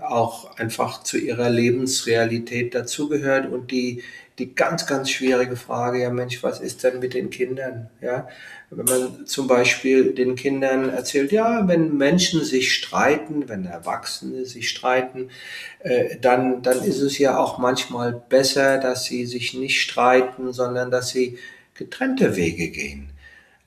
[0.00, 4.02] auch einfach zu ihrer Lebensrealität dazugehört und die,
[4.38, 7.90] die ganz, ganz schwierige Frage, ja Mensch, was ist denn mit den Kindern?
[8.00, 8.28] Ja,
[8.70, 14.68] wenn man zum Beispiel den Kindern erzählt, ja, wenn Menschen sich streiten, wenn Erwachsene sich
[14.68, 15.30] streiten,
[15.80, 20.92] äh, dann, dann ist es ja auch manchmal besser, dass sie sich nicht streiten, sondern
[20.92, 21.38] dass sie
[21.74, 23.10] getrennte Wege gehen.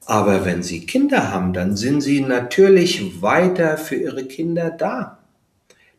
[0.05, 5.19] Aber wenn sie Kinder haben, dann sind sie natürlich weiter für ihre Kinder da.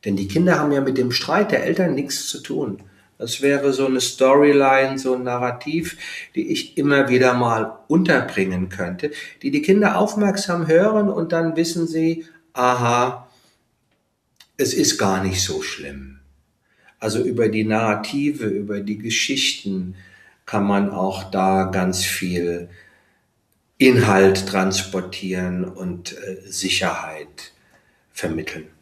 [0.04, 2.82] Denn die Kinder haben ja mit dem Streit der Eltern nichts zu tun.
[3.18, 5.96] Das wäre so eine Storyline, so ein Narrativ,
[6.34, 11.86] die ich immer wieder mal unterbringen könnte, die die Kinder aufmerksam hören und dann wissen
[11.86, 13.28] sie, aha,
[14.56, 16.18] es ist gar nicht so schlimm.
[16.98, 19.94] Also über die Narrative, über die Geschichten
[20.46, 22.68] kann man auch da ganz viel
[23.78, 27.52] Inhalt transportieren und äh, Sicherheit
[28.12, 28.73] vermitteln.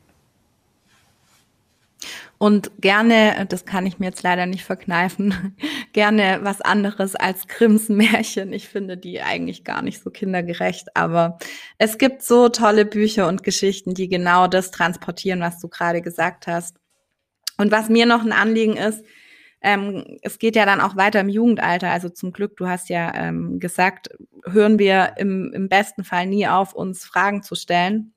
[2.43, 5.57] Und gerne, das kann ich mir jetzt leider nicht verkneifen,
[5.93, 8.53] gerne was anderes als Grimms Märchen.
[8.53, 11.39] Ich finde die eigentlich gar nicht so kindergerecht, aber
[11.79, 16.49] es gibt so tolle Bücher und Geschichten, die genau das transportieren, was du gerade gesagt
[16.49, 16.79] hast.
[17.59, 19.05] Und was mir noch ein Anliegen ist,
[19.61, 21.91] ähm, es geht ja dann auch weiter im Jugendalter.
[21.91, 24.11] Also zum Glück, du hast ja ähm, gesagt,
[24.47, 28.15] hören wir im, im besten Fall nie auf, uns Fragen zu stellen.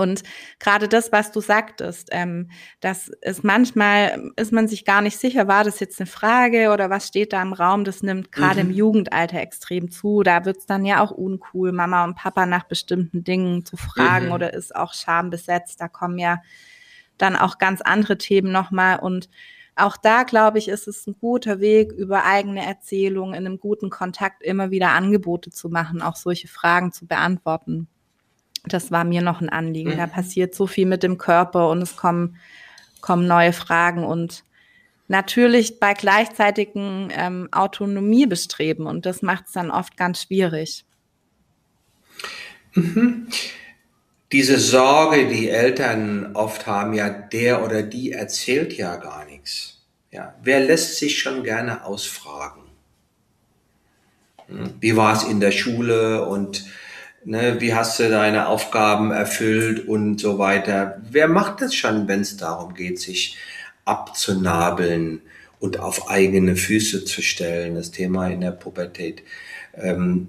[0.00, 0.22] Und
[0.58, 5.46] gerade das, was du sagtest, ähm, das ist manchmal, ist man sich gar nicht sicher,
[5.46, 7.84] war das jetzt eine Frage oder was steht da im Raum?
[7.84, 8.70] Das nimmt gerade mhm.
[8.70, 10.22] im Jugendalter extrem zu.
[10.22, 14.32] Da wird's dann ja auch uncool, Mama und Papa nach bestimmten Dingen zu fragen mhm.
[14.32, 15.80] oder ist auch schambesetzt.
[15.80, 16.38] Da kommen ja
[17.18, 19.00] dann auch ganz andere Themen nochmal.
[19.00, 19.28] Und
[19.76, 23.90] auch da, glaube ich, ist es ein guter Weg, über eigene Erzählungen in einem guten
[23.90, 27.88] Kontakt immer wieder Angebote zu machen, auch solche Fragen zu beantworten.
[28.64, 29.92] Das war mir noch ein Anliegen.
[29.92, 29.96] Mhm.
[29.98, 32.36] Da passiert so viel mit dem Körper und es kommen,
[33.00, 34.44] kommen neue Fragen und
[35.08, 40.84] natürlich bei gleichzeitigen ähm, Autonomiebestreben und das macht es dann oft ganz schwierig.
[42.74, 43.26] Mhm.
[44.32, 49.80] Diese Sorge, die Eltern oft haben, ja, der oder die erzählt ja gar nichts.
[50.12, 52.62] Ja, wer lässt sich schon gerne ausfragen?
[54.46, 56.64] Hm, wie war es in der Schule und
[57.22, 61.02] Ne, wie hast du deine Aufgaben erfüllt und so weiter.
[61.10, 63.36] Wer macht das schon, wenn es darum geht, sich
[63.84, 65.20] abzunabeln
[65.58, 69.22] und auf eigene Füße zu stellen, das Thema in der Pubertät.
[69.74, 70.28] Ähm,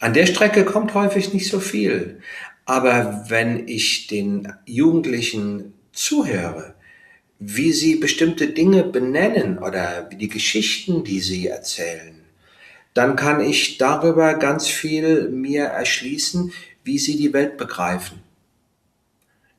[0.00, 2.20] an der Strecke kommt häufig nicht so viel.
[2.64, 6.74] Aber wenn ich den Jugendlichen zuhöre,
[7.38, 12.19] wie sie bestimmte Dinge benennen oder die Geschichten, die sie erzählen,
[12.94, 16.52] dann kann ich darüber ganz viel mir erschließen,
[16.84, 18.20] wie sie die Welt begreifen.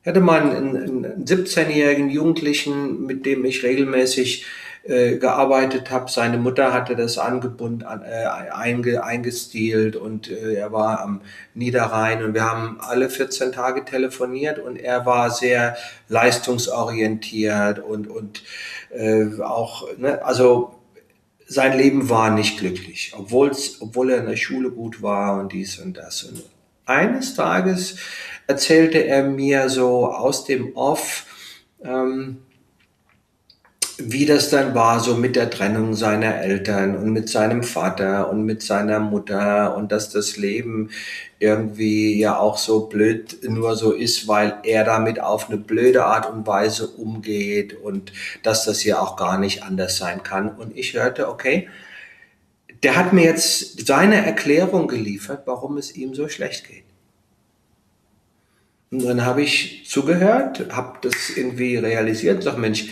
[0.02, 4.44] Ich hatte mal einen, einen 17-jährigen Jugendlichen, mit dem ich regelmäßig
[4.84, 6.10] äh, gearbeitet habe.
[6.10, 11.20] Seine Mutter hatte das angebunden, äh, einge, eingestielt und äh, er war am
[11.54, 15.76] Niederrhein und wir haben alle 14 Tage telefoniert und er war sehr
[16.08, 18.42] leistungsorientiert und, und
[18.90, 20.81] äh, auch, ne, also
[21.46, 25.78] sein Leben war nicht glücklich, obwohl's, obwohl er in der Schule gut war und dies
[25.78, 26.22] und das.
[26.24, 26.42] Und
[26.86, 27.96] eines Tages
[28.46, 31.26] erzählte er mir so aus dem Off,
[31.84, 32.38] ähm,
[34.06, 38.44] wie das dann war, so mit der Trennung seiner Eltern und mit seinem Vater und
[38.44, 40.90] mit seiner Mutter und dass das Leben
[41.38, 46.30] irgendwie ja auch so blöd nur so ist, weil er damit auf eine blöde Art
[46.30, 48.12] und Weise umgeht und
[48.42, 50.50] dass das ja auch gar nicht anders sein kann.
[50.50, 51.68] Und ich hörte, okay,
[52.82, 56.84] der hat mir jetzt seine Erklärung geliefert, warum es ihm so schlecht geht.
[58.90, 62.90] Und dann habe ich zugehört, habe das irgendwie realisiert und sage, Mensch,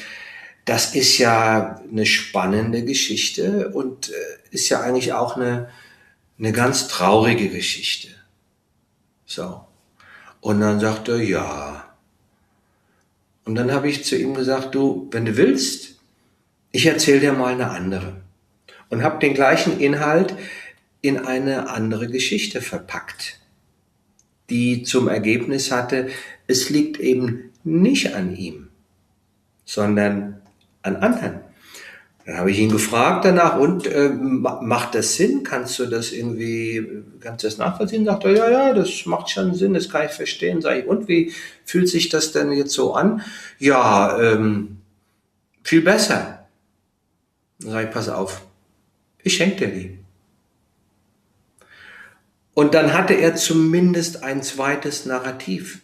[0.70, 4.14] das ist ja eine spannende Geschichte und äh,
[4.52, 5.68] ist ja eigentlich auch eine,
[6.38, 8.06] eine ganz traurige Geschichte.
[9.26, 9.62] So.
[10.40, 11.92] Und dann sagt er, ja.
[13.44, 15.96] Und dann habe ich zu ihm gesagt, du, wenn du willst,
[16.70, 18.22] ich erzähle dir mal eine andere.
[18.90, 20.37] Und habe den gleichen Inhalt
[21.00, 23.40] in eine andere Geschichte verpackt,
[24.50, 26.11] die zum Ergebnis hatte,
[26.46, 28.68] es liegt eben nicht an ihm,
[29.64, 30.39] sondern
[30.82, 31.40] an anderen.
[32.26, 35.42] Dann habe ich ihn gefragt danach, und äh, macht das Sinn?
[35.42, 38.04] Kannst du das irgendwie, kannst du das nachvollziehen?
[38.04, 40.60] Sagt er, ja, ja, das macht schon Sinn, das kann ich verstehen.
[40.60, 41.32] Sag ich, und wie
[41.64, 43.22] fühlt sich das denn jetzt so an?
[43.58, 44.78] Ja, ähm,
[45.64, 46.46] viel besser.
[47.60, 48.42] Dann sage ich, pass auf,
[49.22, 49.98] ich schenke dir die.
[52.54, 55.80] Und dann hatte er zumindest ein zweites Narrativ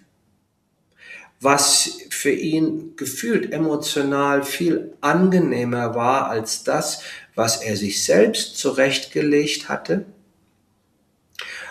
[1.40, 7.02] was für ihn gefühlt emotional viel angenehmer war als das,
[7.34, 10.06] was er sich selbst zurechtgelegt hatte,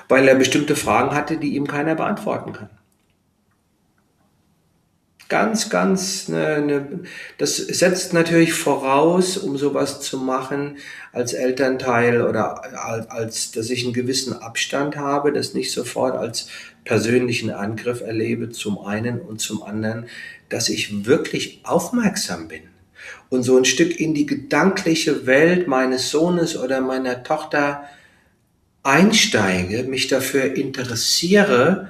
[0.08, 2.70] weil er bestimmte Fragen hatte, die ihm keiner beantworten kann.
[5.28, 7.00] Ganz, ganz, ne, ne,
[7.40, 10.78] das setzt natürlich voraus, um sowas zu machen
[11.12, 12.62] als Elternteil oder
[13.12, 16.48] als, dass ich einen gewissen Abstand habe, das nicht sofort als
[16.86, 20.06] persönlichen Angriff erlebe, zum einen und zum anderen,
[20.50, 22.62] dass ich wirklich aufmerksam bin
[23.30, 27.84] und so ein Stück in die gedankliche Welt meines Sohnes oder meiner Tochter
[28.84, 31.90] einsteige, mich dafür interessiere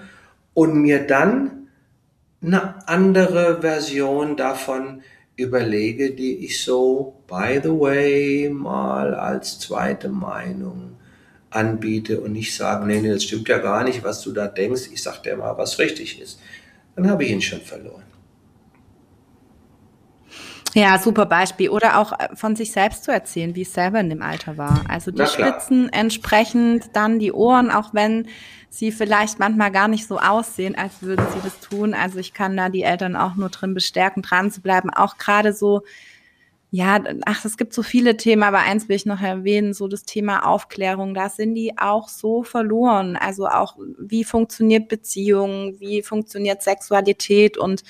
[0.53, 1.67] und mir dann
[2.41, 5.01] eine andere Version davon
[5.35, 10.94] überlege, die ich so, by the way, mal als zweite Meinung
[11.55, 14.89] anbiete und nicht sagen, nee, nee, das stimmt ja gar nicht, was du da denkst,
[14.91, 16.39] ich sag dir mal, was richtig ist.
[16.95, 18.03] Dann habe ich ihn schon verloren.
[20.75, 21.69] Ja, super Beispiel.
[21.69, 24.81] Oder auch äh, von sich selbst zu erzählen, wie es selber in dem Alter war.
[24.89, 28.27] Also die Spitzen entsprechend, dann die Ohren, auch wenn
[28.69, 31.93] sie vielleicht manchmal gar nicht so aussehen, als würden sie das tun.
[31.93, 34.89] Also ich kann da die Eltern auch nur drin bestärken, dran zu bleiben.
[34.89, 35.83] Auch gerade so
[36.75, 40.03] ja, ach, es gibt so viele Themen, aber eins will ich noch erwähnen, so das
[40.03, 43.15] Thema Aufklärung, da sind die auch so verloren.
[43.15, 47.83] Also auch, wie funktioniert Beziehung, wie funktioniert Sexualität und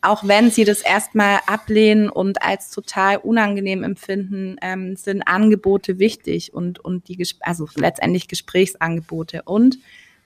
[0.00, 6.54] auch wenn sie das erstmal ablehnen und als total unangenehm empfinden, ähm, sind Angebote wichtig
[6.54, 9.42] und, und die, also letztendlich Gesprächsangebote.
[9.44, 9.76] Und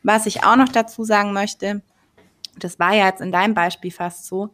[0.05, 1.83] was ich auch noch dazu sagen möchte,
[2.57, 4.51] das war ja jetzt in deinem Beispiel fast so,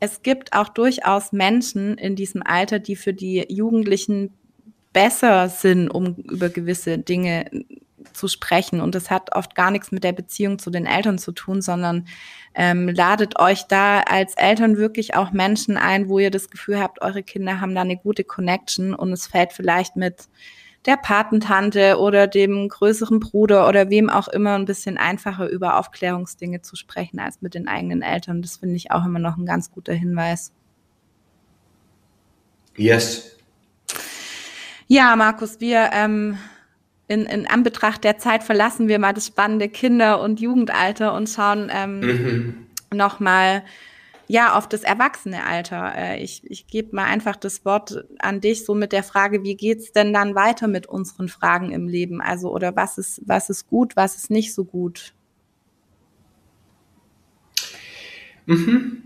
[0.00, 4.32] es gibt auch durchaus Menschen in diesem Alter, die für die Jugendlichen
[4.92, 7.50] besser sind, um über gewisse Dinge
[8.12, 8.80] zu sprechen.
[8.80, 12.06] Und das hat oft gar nichts mit der Beziehung zu den Eltern zu tun, sondern
[12.54, 17.02] ähm, ladet euch da als Eltern wirklich auch Menschen ein, wo ihr das Gefühl habt,
[17.02, 20.28] eure Kinder haben da eine gute Connection und es fällt vielleicht mit
[20.86, 26.62] der Patentante oder dem größeren Bruder oder wem auch immer ein bisschen einfacher über Aufklärungsdinge
[26.62, 28.42] zu sprechen als mit den eigenen Eltern.
[28.42, 30.52] Das finde ich auch immer noch ein ganz guter Hinweis.
[32.76, 33.36] Yes.
[34.86, 36.38] Ja, Markus, wir ähm,
[37.08, 41.70] in, in Anbetracht der Zeit verlassen wir mal das spannende Kinder- und Jugendalter und schauen
[41.74, 42.66] ähm, mhm.
[42.94, 43.64] nochmal
[44.28, 45.94] ja, auf das Erwachsenealter.
[45.96, 49.56] Äh, ich ich gebe mal einfach das Wort an dich, so mit der Frage, wie
[49.56, 52.20] geht's denn dann weiter mit unseren Fragen im Leben?
[52.20, 55.14] Also, oder was ist, was ist gut, was ist nicht so gut?
[58.44, 59.02] Mhm.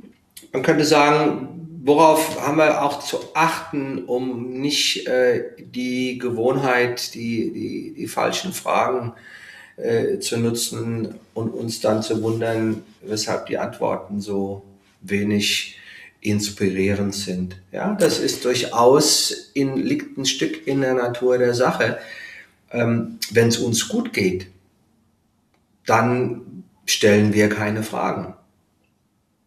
[0.52, 7.52] Man könnte sagen, worauf haben wir auch zu achten, um nicht äh, die Gewohnheit, die,
[7.52, 9.12] die, die falschen Fragen
[9.76, 14.62] äh, zu nutzen und uns dann zu wundern, weshalb die Antworten so
[15.02, 15.78] wenig
[16.20, 17.56] inspirierend sind.
[17.72, 21.98] Ja, das ist durchaus in, liegt ein Stück in der Natur der Sache.
[22.70, 24.46] Ähm, Wenn es uns gut geht,
[25.84, 28.34] dann stellen wir keine Fragen.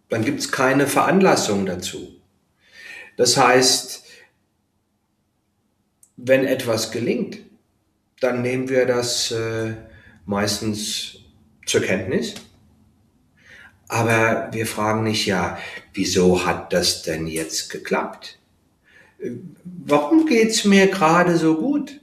[0.10, 2.20] Dann gibt es keine Veranlassung dazu.
[3.18, 4.04] Das heißt,
[6.18, 7.40] wenn etwas gelingt,
[8.20, 9.74] dann nehmen wir das äh,
[10.26, 11.18] meistens
[11.66, 12.36] zur Kenntnis.
[13.88, 15.58] Aber wir fragen nicht, ja,
[15.94, 18.40] wieso hat das denn jetzt geklappt?
[19.64, 22.02] Warum geht's mir gerade so gut?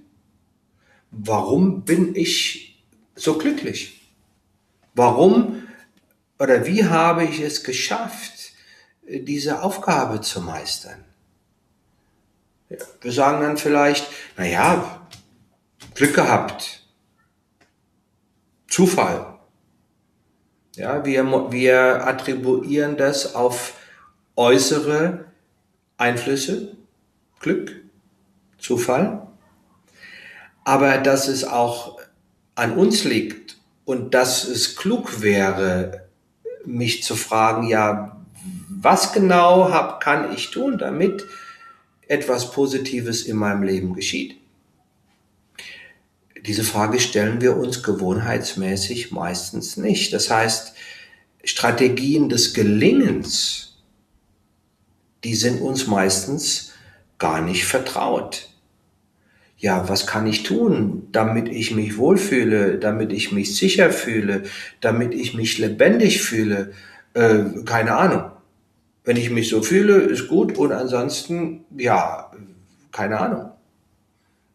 [1.11, 4.01] Warum bin ich so glücklich?
[4.95, 5.63] Warum
[6.39, 8.53] oder wie habe ich es geschafft,
[9.07, 11.05] diese Aufgabe zu meistern?
[13.01, 15.07] Wir sagen dann vielleicht, na ja,
[15.95, 16.83] Glück gehabt,
[18.69, 19.32] Zufall.
[20.75, 23.75] Ja, wir, wir attribuieren das auf
[24.37, 25.27] äußere
[25.99, 26.77] Einflüsse,
[27.41, 27.83] Glück,
[28.59, 29.27] Zufall.
[30.65, 32.01] Aber dass es auch
[32.55, 36.09] an uns liegt und dass es klug wäre,
[36.65, 38.25] mich zu fragen, ja,
[38.69, 41.27] was genau hab, kann ich tun, damit
[42.09, 44.42] etwas Positives in meinem Leben geschieht?
[46.47, 50.13] Diese Frage stellen wir uns gewohnheitsmäßig meistens nicht.
[50.13, 50.75] Das heißt,
[51.45, 53.79] Strategien des Gelingens,
[55.23, 56.73] die sind uns meistens
[57.19, 58.49] gar nicht vertraut.
[59.57, 64.43] Ja, was kann ich tun, damit ich mich wohlfühle, damit ich mich sicher fühle,
[64.81, 66.73] damit ich mich lebendig fühle?
[67.15, 68.33] Äh, keine Ahnung.
[69.05, 72.33] Wenn ich mich so fühle, ist gut und ansonsten, ja,
[72.91, 73.52] keine Ahnung.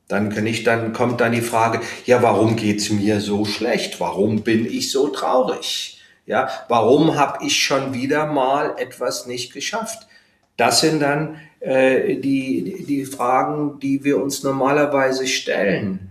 [0.07, 3.99] Dann kann ich, dann kommt dann die Frage, ja, warum geht's mir so schlecht?
[3.99, 6.01] Warum bin ich so traurig?
[6.25, 10.07] Ja, warum habe ich schon wieder mal etwas nicht geschafft?
[10.55, 16.09] Das sind dann äh, die, die Fragen, die wir uns normalerweise stellen.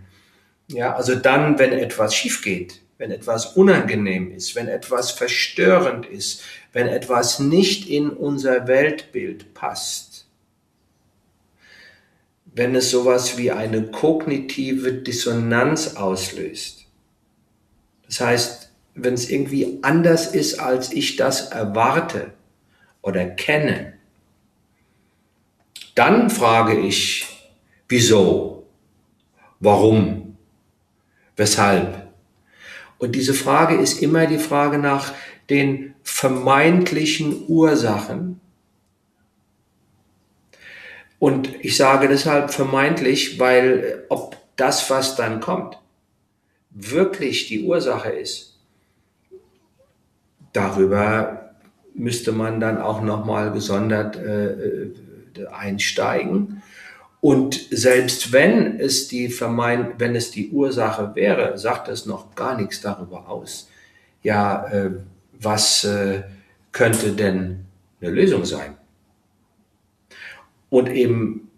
[0.69, 6.43] Ja, also dann, wenn etwas schief geht, wenn etwas unangenehm ist, wenn etwas verstörend ist,
[6.73, 10.06] wenn etwas nicht in unser Weltbild passt,
[12.57, 16.87] wenn es sowas wie eine kognitive Dissonanz auslöst.
[18.07, 22.33] Das heißt, wenn es irgendwie anders ist, als ich das erwarte
[23.03, 23.93] oder kenne,
[25.95, 27.27] dann frage ich,
[27.91, 28.67] wieso,
[29.61, 30.39] warum,
[31.37, 32.09] weshalb.
[32.97, 35.13] Und diese Frage ist immer die Frage nach
[35.51, 38.41] den vermeintlichen Ursachen
[41.27, 45.77] und ich sage deshalb vermeintlich, weil ob das, was dann kommt,
[46.71, 48.61] wirklich die Ursache ist,
[50.53, 51.51] darüber
[51.95, 54.95] müsste man dann auch nochmal gesondert äh, äh,
[55.51, 56.63] einsteigen.
[57.21, 62.57] Und selbst wenn es die vermeint, wenn es die Ursache wäre, sagt es noch gar
[62.57, 63.69] nichts darüber aus.
[64.23, 64.91] Ja, äh,
[65.33, 66.23] was äh,
[66.71, 67.65] könnte denn
[68.01, 68.77] eine Lösung sein?
[70.77, 71.49] Und eben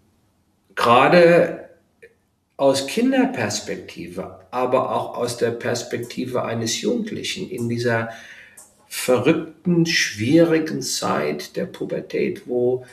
[0.75, 1.71] gerade
[2.55, 8.11] aus Kinderperspektive, aber auch aus der Perspektive eines Jugendlichen in dieser
[8.87, 12.85] verrückten, schwierigen Zeit der Pubertät, wo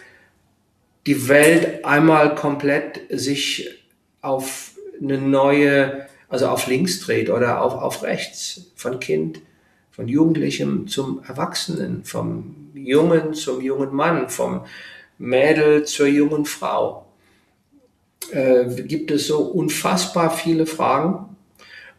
[1.06, 3.84] die Welt einmal komplett sich
[4.20, 9.42] auf eine neue, also auf links dreht oder auf, auf rechts, von Kind,
[9.92, 14.62] von Jugendlichem zum Erwachsenen, vom Jungen zum jungen Mann, vom
[15.18, 17.06] Mädel zur jungen Frau.
[18.30, 21.36] Äh, gibt es so unfassbar viele Fragen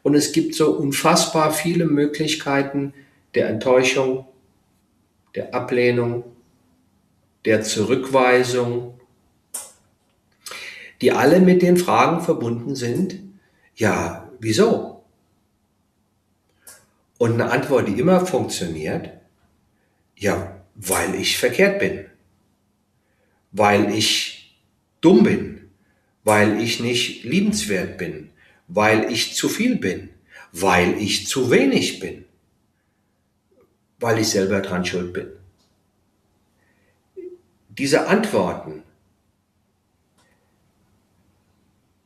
[0.04, 2.94] und es gibt so unfassbar viele Möglichkeiten
[3.34, 4.26] der Enttäuschung,
[5.36, 6.24] der Ablehnung,
[7.46, 9.00] der Zurückweisung,
[11.02, 13.20] die alle mit den Fragen verbunden sind,
[13.76, 15.04] ja, wieso?
[17.20, 19.12] Und eine Antwort, die immer funktioniert,
[20.16, 22.06] ja, weil ich verkehrt bin
[23.52, 24.58] weil ich
[25.02, 25.70] dumm bin,
[26.24, 28.30] weil ich nicht liebenswert bin,
[28.68, 30.10] weil ich zu viel bin,
[30.52, 32.26] weil ich zu wenig bin,
[34.00, 35.28] weil ich selber dran schuld bin.
[37.70, 38.84] Diese Antworten,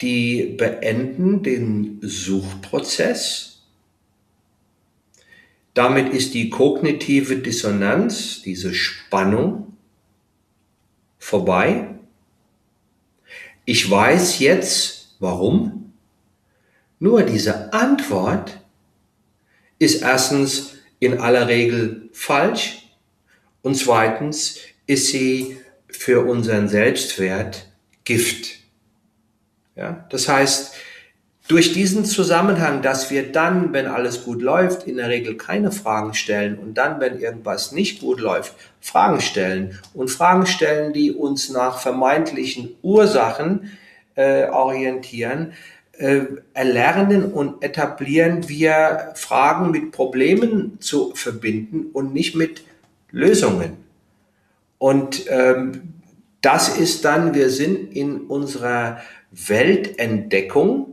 [0.01, 3.61] die beenden den Suchprozess.
[5.73, 9.70] Damit ist die kognitive Dissonanz, diese Spannung,
[11.21, 11.87] vorbei.
[13.63, 15.93] Ich weiß jetzt, warum.
[16.99, 18.59] Nur diese Antwort
[19.79, 22.89] ist erstens in aller Regel falsch
[23.61, 27.71] und zweitens ist sie für unseren Selbstwert
[28.03, 28.59] Gift.
[29.75, 30.73] Ja, das heißt,
[31.51, 36.13] durch diesen Zusammenhang, dass wir dann, wenn alles gut läuft, in der Regel keine Fragen
[36.13, 41.49] stellen und dann, wenn irgendwas nicht gut läuft, Fragen stellen und Fragen stellen, die uns
[41.49, 43.77] nach vermeintlichen Ursachen
[44.15, 45.51] äh, orientieren,
[45.97, 46.21] äh,
[46.53, 52.63] erlernen und etablieren wir Fragen mit Problemen zu verbinden und nicht mit
[53.11, 53.75] Lösungen.
[54.77, 55.95] Und ähm,
[56.39, 60.90] das ist dann, wir sind in unserer Weltentdeckung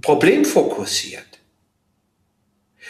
[0.00, 1.24] problemfokussiert.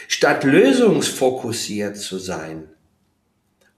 [0.07, 2.69] Statt lösungsfokussiert zu sein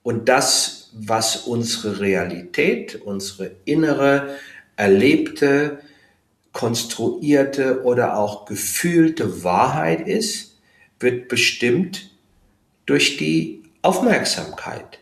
[0.03, 4.37] und das, was unsere Realität, unsere innere,
[4.75, 5.79] erlebte,
[6.53, 10.57] konstruierte oder auch gefühlte Wahrheit ist,
[10.99, 12.09] wird bestimmt
[12.85, 14.99] durch die Aufmerksamkeit,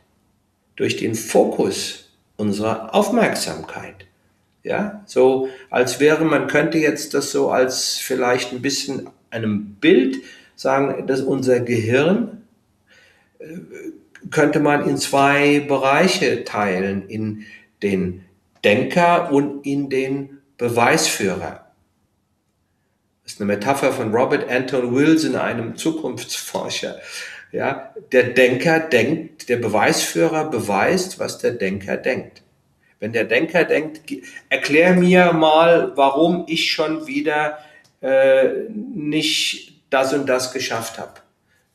[0.75, 4.05] durch den Fokus unserer Aufmerksamkeit.
[4.65, 10.23] Ja, so als wäre, man könnte jetzt das so als vielleicht ein bisschen einem Bild
[10.55, 12.41] sagen, dass unser Gehirn
[13.37, 13.45] äh,
[14.31, 17.45] könnte man in zwei Bereiche teilen, in
[17.83, 18.25] den
[18.63, 21.71] Denker und in den Beweisführer.
[23.23, 26.95] Das ist eine Metapher von Robert Anton Wilson, einem Zukunftsforscher.
[27.51, 32.41] Ja, der Denker denkt, der Beweisführer beweist, was der Denker denkt.
[33.05, 34.01] Wenn der Denker denkt,
[34.49, 37.59] erklär mir mal, warum ich schon wieder
[38.01, 41.21] äh, nicht das und das geschafft habe.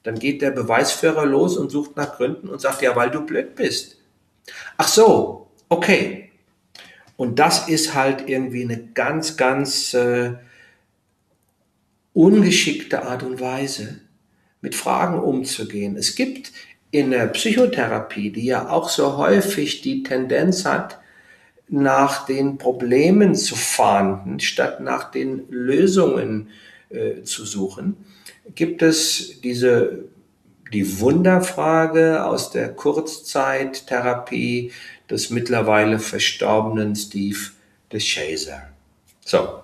[0.03, 3.55] Dann geht der Beweisführer los und sucht nach Gründen und sagt, ja, weil du blöd
[3.55, 3.99] bist.
[4.77, 6.33] Ach so, okay.
[7.17, 10.33] Und das ist halt irgendwie eine ganz, ganz äh,
[12.13, 14.01] ungeschickte Art und Weise,
[14.63, 15.95] mit Fragen umzugehen.
[15.95, 16.51] Es gibt
[16.91, 21.00] in der Psychotherapie, die ja auch so häufig die Tendenz hat,
[21.71, 26.49] nach den Problemen zu fahnden, statt nach den Lösungen
[26.91, 27.97] äh, zu suchen,
[28.55, 30.05] gibt es diese,
[30.73, 34.73] die Wunderfrage aus der Kurzzeittherapie
[35.09, 37.39] des mittlerweile verstorbenen Steve
[37.93, 38.69] DeShazer.
[39.25, 39.61] So.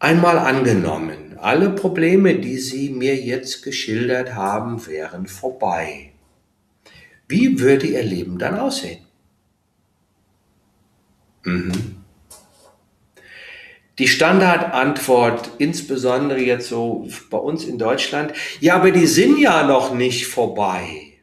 [0.00, 6.12] Einmal angenommen, alle Probleme, die Sie mir jetzt geschildert haben, wären vorbei.
[7.26, 9.07] Wie würde Ihr Leben dann aussehen?
[11.48, 11.98] Mhm.
[13.98, 19.92] Die Standardantwort, insbesondere jetzt so bei uns in Deutschland, ja, aber die sind ja noch
[19.92, 21.14] nicht vorbei.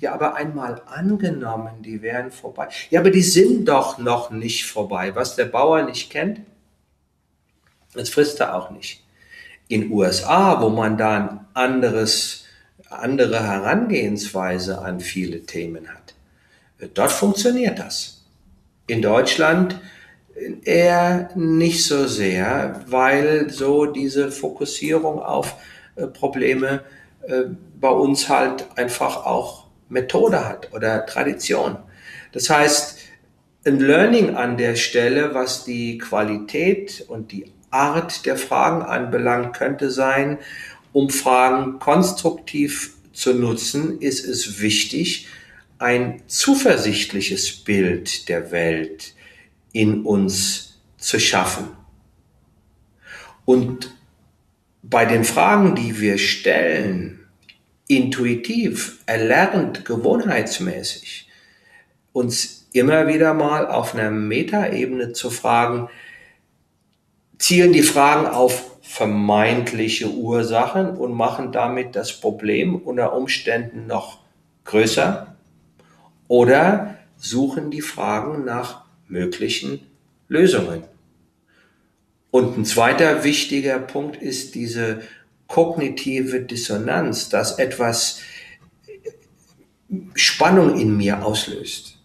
[0.00, 2.68] Ja, aber einmal angenommen, die wären vorbei.
[2.90, 5.14] Ja, aber die sind doch noch nicht vorbei.
[5.14, 6.40] Was der Bauer nicht kennt,
[7.94, 9.04] das frisst er auch nicht.
[9.68, 12.46] In USA, wo man da ein anderes,
[12.90, 16.14] andere Herangehensweise an viele Themen hat,
[16.94, 18.21] dort funktioniert das
[18.86, 19.80] in Deutschland
[20.64, 25.54] eher nicht so sehr, weil so diese Fokussierung auf
[25.96, 26.82] äh, Probleme
[27.22, 27.44] äh,
[27.80, 31.76] bei uns halt einfach auch Methode hat oder Tradition.
[32.32, 32.98] Das heißt,
[33.64, 39.90] ein Learning an der Stelle, was die Qualität und die Art der Fragen anbelangt, könnte
[39.90, 40.38] sein,
[40.92, 45.28] um Fragen konstruktiv zu nutzen, ist es wichtig,
[45.82, 49.14] ein zuversichtliches Bild der Welt
[49.72, 51.68] in uns zu schaffen.
[53.44, 53.92] Und
[54.82, 57.26] bei den Fragen, die wir stellen,
[57.88, 61.28] intuitiv, erlernt, gewohnheitsmäßig,
[62.12, 65.88] uns immer wieder mal auf einer Metaebene zu fragen,
[67.38, 74.20] zielen die Fragen auf vermeintliche Ursachen und machen damit das Problem unter Umständen noch
[74.64, 75.31] größer
[76.32, 79.86] oder suchen die Fragen nach möglichen
[80.28, 80.82] Lösungen.
[82.30, 85.02] Und ein zweiter wichtiger Punkt ist diese
[85.46, 88.20] kognitive Dissonanz, dass etwas
[90.14, 91.98] Spannung in mir auslöst.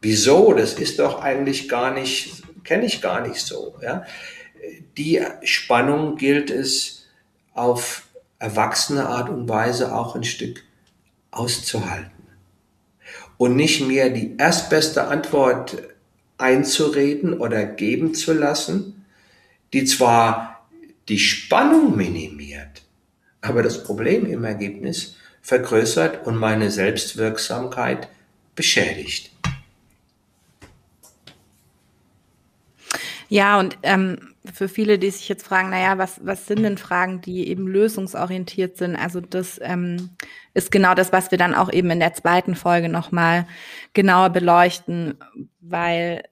[0.00, 0.54] Wieso?
[0.54, 3.74] Das ist doch eigentlich gar nicht, kenne ich gar nicht so.
[3.82, 4.06] Ja?
[4.96, 7.04] Die Spannung gilt es
[7.52, 8.06] auf
[8.38, 10.64] erwachsene Art und Weise auch ein Stück
[11.30, 12.11] auszuhalten
[13.42, 15.76] und nicht mir die erstbeste Antwort
[16.38, 19.04] einzureden oder geben zu lassen,
[19.72, 20.68] die zwar
[21.08, 22.84] die Spannung minimiert,
[23.40, 28.06] aber das Problem im Ergebnis vergrößert und meine Selbstwirksamkeit
[28.54, 29.32] beschädigt.
[33.28, 37.20] Ja, und ähm, für viele, die sich jetzt fragen, naja, was, was sind denn Fragen,
[37.20, 38.96] die eben lösungsorientiert sind?
[38.96, 40.10] Also das ähm,
[40.54, 43.46] ist genau das, was wir dann auch eben in der zweiten Folge nochmal
[43.92, 45.14] genauer beleuchten,
[45.60, 46.24] weil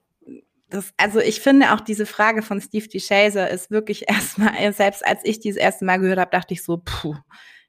[0.69, 5.21] das, also ich finde auch diese Frage von Steve DeShazer ist wirklich erstmal, selbst als
[5.23, 7.15] ich dieses erste Mal gehört habe, dachte ich so, puh,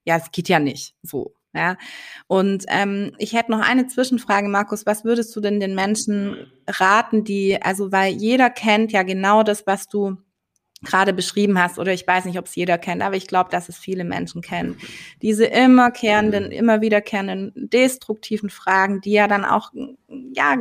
[0.05, 1.35] ja, es geht ja nicht so.
[1.55, 1.77] Ja,
[2.29, 4.87] und ähm, ich hätte noch eine Zwischenfrage, Markus.
[4.87, 9.67] Was würdest du denn den Menschen raten, die, also weil jeder kennt ja genau das,
[9.67, 10.17] was du
[10.85, 13.69] gerade beschrieben hast, oder ich weiß nicht, ob es jeder kennt, aber ich glaube, dass
[13.69, 14.77] es viele Menschen kennen.
[15.23, 19.73] Diese immerkehrenden, immer wiederkehrenden destruktiven Fragen, die ja dann auch
[20.33, 20.57] ja,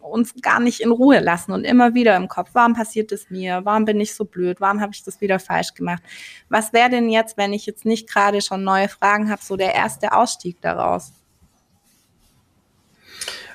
[0.00, 3.60] uns gar nicht in Ruhe lassen und immer wieder im Kopf, warum passiert es mir?
[3.64, 4.60] Warum bin ich so blöd?
[4.60, 6.02] Warum habe ich das wieder falsch gemacht?
[6.48, 9.74] Was wäre denn jetzt, wenn ich jetzt nicht gerade schon neue Fragen habe, so der
[9.74, 11.12] erste Ausstieg daraus?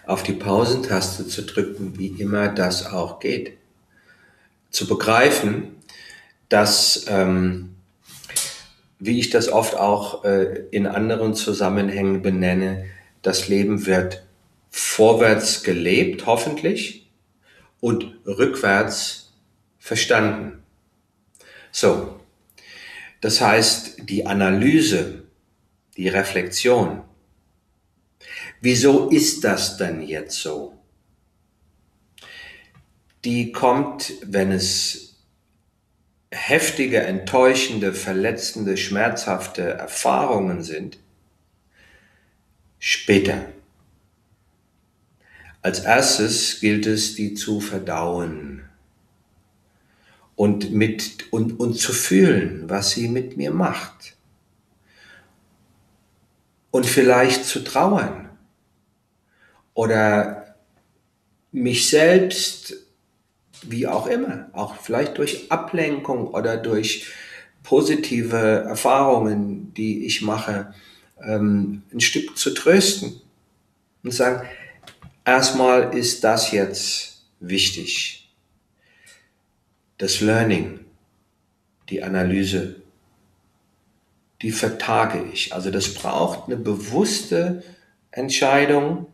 [0.05, 3.57] Auf die Pausentaste zu drücken, wie immer das auch geht.
[4.69, 5.75] Zu begreifen,
[6.51, 7.77] dass, ähm,
[8.99, 12.87] wie ich das oft auch äh, in anderen Zusammenhängen benenne,
[13.21, 14.27] das Leben wird
[14.69, 17.09] vorwärts gelebt, hoffentlich,
[17.79, 19.31] und rückwärts
[19.79, 20.61] verstanden.
[21.71, 22.19] So,
[23.21, 25.23] das heißt, die Analyse,
[25.95, 27.01] die Reflexion,
[28.59, 30.77] wieso ist das denn jetzt so?
[33.23, 35.10] Die kommt, wenn es
[36.31, 40.97] heftige, enttäuschende, verletzende, schmerzhafte Erfahrungen sind,
[42.79, 43.45] später.
[45.61, 48.63] Als erstes gilt es, die zu verdauen
[50.35, 54.15] und mit und, und zu fühlen, was sie mit mir macht.
[56.71, 58.29] Und vielleicht zu trauern
[59.73, 60.55] oder
[61.51, 62.80] mich selbst
[63.63, 67.07] wie auch immer, auch vielleicht durch Ablenkung oder durch
[67.63, 70.73] positive Erfahrungen, die ich mache,
[71.23, 73.21] ähm, ein Stück zu trösten
[74.03, 74.47] und sagen,
[75.25, 78.29] erstmal ist das jetzt wichtig.
[79.97, 80.79] Das Learning,
[81.89, 82.77] die Analyse,
[84.41, 85.53] die vertage ich.
[85.53, 87.63] Also das braucht eine bewusste
[88.09, 89.05] Entscheidung,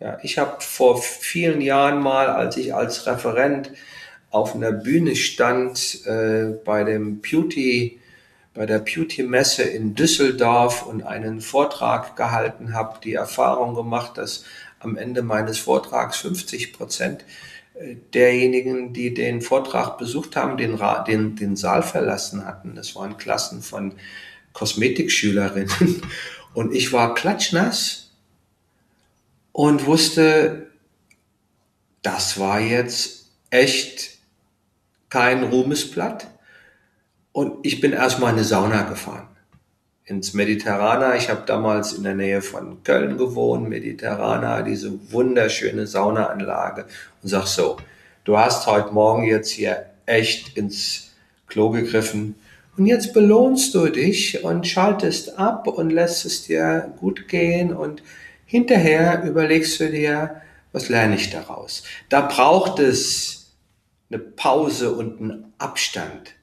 [0.00, 3.72] ja, ich habe vor vielen Jahren mal, als ich als Referent
[4.30, 8.00] auf einer Bühne stand äh, bei dem Beauty,
[8.54, 14.44] bei der Beauty-Messe in Düsseldorf und einen Vortrag gehalten habe, die Erfahrung gemacht, dass
[14.80, 17.24] am Ende meines Vortrags 50 Prozent
[17.74, 20.78] äh, derjenigen, die den Vortrag besucht haben, den,
[21.08, 22.76] den, den Saal verlassen hatten.
[22.76, 23.94] Das waren Klassen von
[24.52, 26.02] Kosmetikschülerinnen.
[26.54, 28.07] Und ich war klatschnass
[29.58, 30.68] und wusste,
[32.02, 34.18] das war jetzt echt
[35.08, 36.28] kein Ruhmesblatt.
[37.32, 39.26] Und ich bin erstmal in eine Sauna gefahren.
[40.04, 41.16] Ins Mediterraner.
[41.16, 43.68] Ich habe damals in der Nähe von Köln gewohnt.
[43.68, 46.86] Mediterraner, diese wunderschöne Saunaanlage.
[47.20, 47.78] Und sag so,
[48.22, 51.16] du hast heute Morgen jetzt hier echt ins
[51.48, 52.36] Klo gegriffen.
[52.76, 58.04] Und jetzt belohnst du dich und schaltest ab und lässt es dir gut gehen und
[58.50, 60.40] Hinterher überlegst du dir,
[60.72, 61.82] was lerne ich daraus?
[62.08, 63.54] Da braucht es
[64.08, 66.34] eine Pause und einen Abstand.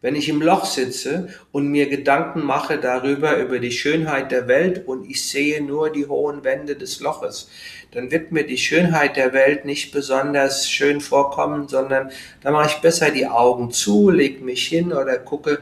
[0.00, 4.88] Wenn ich im Loch sitze und mir Gedanken mache darüber, über die Schönheit der Welt
[4.88, 7.48] und ich sehe nur die hohen Wände des Loches,
[7.92, 12.10] dann wird mir die Schönheit der Welt nicht besonders schön vorkommen, sondern
[12.40, 15.60] da mache ich besser die Augen zu, leg mich hin oder gucke,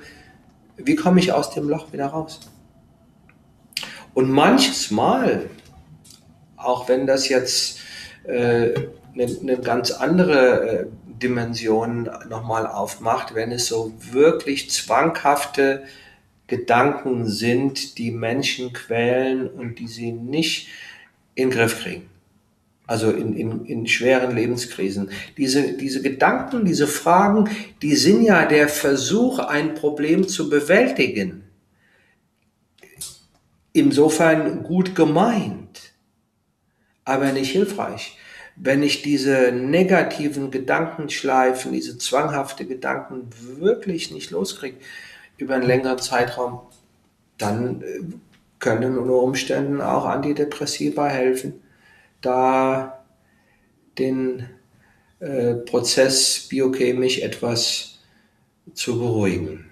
[0.78, 2.40] wie komme ich aus dem Loch wieder raus.
[4.14, 5.50] Und manches Mal
[6.62, 7.80] auch wenn das jetzt
[8.24, 8.74] äh,
[9.14, 10.86] eine, eine ganz andere äh,
[11.20, 15.84] Dimension nochmal aufmacht, wenn es so wirklich zwanghafte
[16.46, 20.68] Gedanken sind, die Menschen quälen und die sie nicht
[21.34, 22.08] in den Griff kriegen.
[22.86, 25.10] Also in, in, in schweren Lebenskrisen.
[25.36, 27.48] Diese, diese Gedanken, diese Fragen,
[27.82, 31.44] die sind ja der Versuch, ein Problem zu bewältigen.
[33.72, 35.89] Insofern gut gemeint
[37.04, 38.16] aber nicht hilfreich.
[38.56, 44.76] Wenn ich diese negativen Gedankenschleifen, diese zwanghafte Gedanken wirklich nicht loskriege
[45.38, 46.60] über einen längeren Zeitraum,
[47.38, 48.00] dann äh,
[48.58, 51.54] können unter Umständen auch Antidepressiva helfen,
[52.20, 53.04] da
[53.98, 54.46] den
[55.20, 57.98] äh, Prozess biochemisch etwas
[58.74, 59.70] zu beruhigen.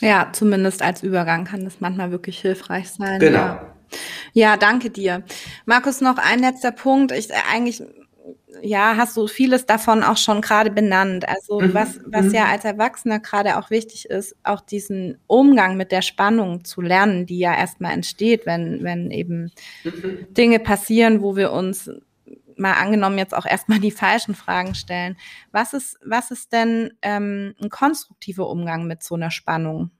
[0.00, 3.18] Ja, zumindest als Übergang kann das manchmal wirklich hilfreich sein.
[3.18, 3.38] Genau.
[3.38, 3.74] Ja.
[4.32, 5.24] Ja, danke dir.
[5.66, 7.12] Markus, noch ein letzter Punkt.
[7.12, 7.82] Ich äh, eigentlich
[8.62, 11.28] ja, hast du vieles davon auch schon gerade benannt.
[11.28, 11.74] Also mhm.
[11.74, 12.34] was, was mhm.
[12.34, 17.26] ja als Erwachsener gerade auch wichtig ist, auch diesen Umgang mit der Spannung zu lernen,
[17.26, 19.52] die ja erstmal entsteht, wenn, wenn eben
[19.84, 20.26] mhm.
[20.30, 21.90] Dinge passieren, wo wir uns
[22.56, 25.16] mal angenommen jetzt auch erstmal die falschen Fragen stellen.
[25.52, 29.90] Was ist, was ist denn ähm, ein konstruktiver Umgang mit so einer Spannung?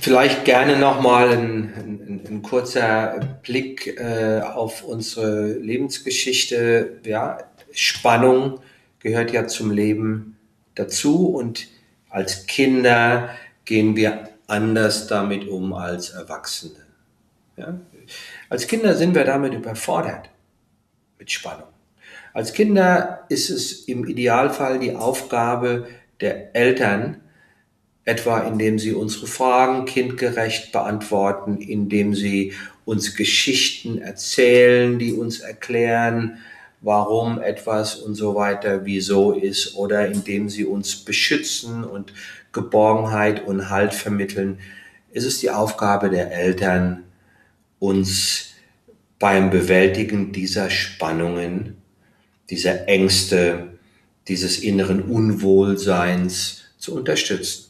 [0.00, 7.00] Vielleicht gerne nochmal ein, ein, ein kurzer Blick äh, auf unsere Lebensgeschichte.
[7.04, 7.38] Ja,
[7.72, 8.60] Spannung
[9.00, 10.36] gehört ja zum Leben
[10.74, 11.68] dazu und
[12.08, 13.30] als Kinder
[13.64, 16.86] gehen wir anders damit um als Erwachsene.
[17.56, 17.78] Ja?
[18.48, 20.30] Als Kinder sind wir damit überfordert
[21.18, 21.68] mit Spannung.
[22.32, 25.88] Als Kinder ist es im Idealfall die Aufgabe
[26.20, 27.22] der Eltern,
[28.06, 32.54] etwa indem sie unsere Fragen kindgerecht beantworten, indem sie
[32.84, 36.38] uns Geschichten erzählen, die uns erklären,
[36.80, 42.12] warum etwas und so weiter wieso ist, oder indem sie uns beschützen und
[42.52, 44.60] Geborgenheit und Halt vermitteln.
[45.12, 47.02] Es ist die Aufgabe der Eltern,
[47.80, 48.52] uns
[49.18, 51.76] beim Bewältigen dieser Spannungen,
[52.50, 53.78] dieser Ängste,
[54.28, 57.65] dieses inneren Unwohlseins zu unterstützen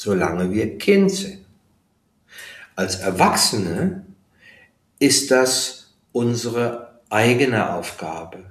[0.00, 1.44] solange wir Kind sind.
[2.74, 4.06] Als Erwachsene
[4.98, 8.46] ist das unsere eigene Aufgabe.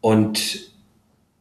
[0.00, 0.72] Und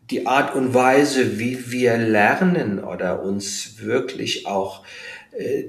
[0.10, 4.84] die Art und Weise, wie wir lernen oder uns wirklich auch
[5.38, 5.66] äh,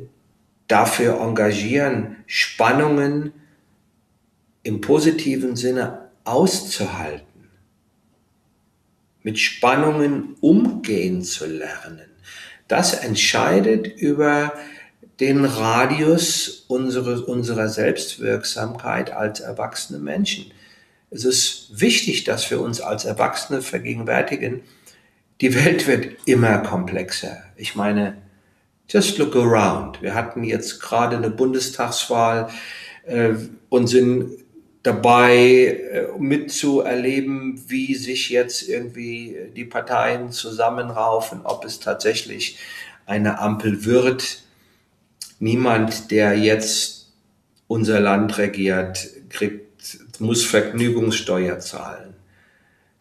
[0.66, 3.34] dafür engagieren, Spannungen
[4.62, 7.50] im positiven Sinne auszuhalten,
[9.22, 12.13] mit Spannungen umgehen zu lernen,
[12.68, 14.52] das entscheidet über
[15.20, 20.50] den Radius unseres, unserer Selbstwirksamkeit als erwachsene Menschen.
[21.10, 24.62] Es ist wichtig, dass wir uns als Erwachsene vergegenwärtigen,
[25.40, 27.42] die Welt wird immer komplexer.
[27.56, 28.16] Ich meine,
[28.88, 30.02] just look around.
[30.02, 32.50] Wir hatten jetzt gerade eine Bundestagswahl
[33.06, 33.34] äh,
[33.68, 34.43] und sind
[34.84, 42.58] dabei äh, mitzuerleben, wie sich jetzt irgendwie die Parteien zusammenraufen, ob es tatsächlich
[43.06, 44.42] eine Ampel wird.
[45.40, 47.12] Niemand, der jetzt
[47.66, 52.14] unser Land regiert, kriegt, muss Vergnügungssteuer zahlen.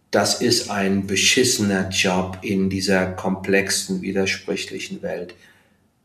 [0.10, 5.36] Das ist ein beschissener Job in dieser komplexen, widersprüchlichen Welt.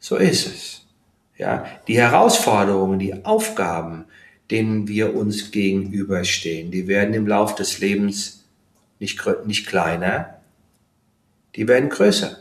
[0.01, 0.83] So ist es.
[1.37, 4.07] Ja, die Herausforderungen, die Aufgaben,
[4.51, 6.71] denen wir uns gegenüberstehen.
[6.71, 8.45] Die werden im Lauf des Lebens
[8.99, 10.41] nicht, nicht kleiner,
[11.55, 12.37] die werden größer.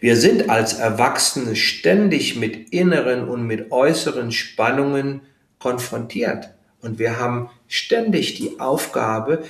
[0.00, 5.20] Wir sind als Erwachsene ständig mit inneren und mit äußeren Spannungen
[5.58, 6.50] konfrontiert.
[6.80, 9.44] Und wir haben ständig die Aufgabe,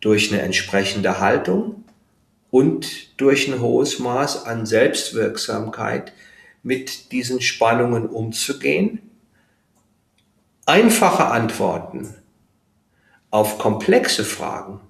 [0.00, 1.84] durch eine entsprechende Haltung
[2.50, 6.12] und durch ein hohes Maß an Selbstwirksamkeit
[6.62, 9.09] mit diesen Spannungen umzugehen
[10.70, 12.14] einfache Antworten
[13.30, 14.80] auf komplexe Fragen,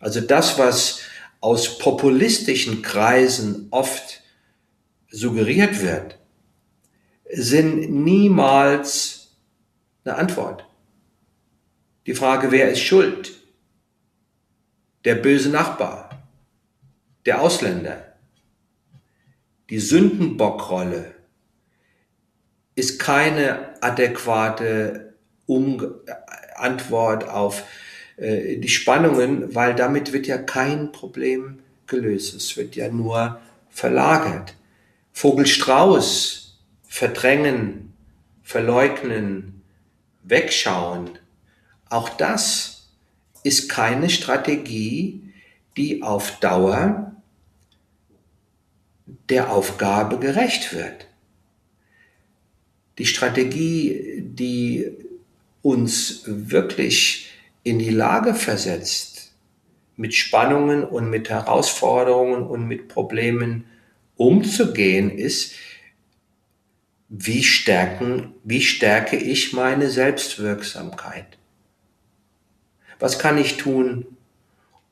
[0.00, 1.00] also das, was
[1.40, 4.22] aus populistischen Kreisen oft
[5.10, 6.18] suggeriert wird,
[7.30, 9.36] sind niemals
[10.04, 10.64] eine Antwort.
[12.06, 13.32] Die Frage, wer ist schuld?
[15.04, 16.26] Der böse Nachbar,
[17.26, 18.14] der Ausländer,
[19.68, 21.14] die Sündenbockrolle,
[22.74, 25.14] ist keine adäquate
[25.46, 25.94] um
[26.56, 27.64] Antwort auf
[28.16, 32.34] äh, die Spannungen, weil damit wird ja kein Problem gelöst.
[32.34, 34.54] Es wird ja nur verlagert.
[35.12, 37.92] Vogelstrauß, verdrängen,
[38.42, 39.62] verleugnen,
[40.22, 41.18] wegschauen,
[41.88, 42.88] auch das
[43.42, 45.32] ist keine Strategie,
[45.76, 47.12] die auf Dauer
[49.30, 51.07] der Aufgabe gerecht wird
[52.98, 54.90] die Strategie, die
[55.62, 57.30] uns wirklich
[57.62, 59.32] in die Lage versetzt,
[59.96, 63.64] mit Spannungen und mit Herausforderungen und mit Problemen
[64.16, 65.54] umzugehen, ist,
[67.08, 71.38] wie, stärken, wie stärke ich meine Selbstwirksamkeit?
[72.98, 74.06] Was kann ich tun,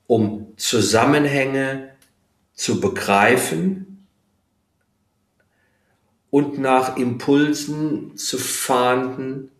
[0.06, 1.90] um Zusammenhänge
[2.54, 3.85] zu begreifen,
[6.30, 9.50] und nach Impulsen zu fahnden,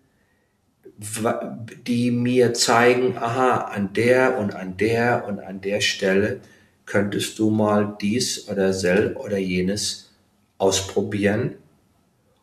[1.87, 6.41] die mir zeigen, aha, an der und an der und an der Stelle
[6.87, 10.11] könntest du mal dies oder sel oder jenes
[10.59, 11.57] ausprobieren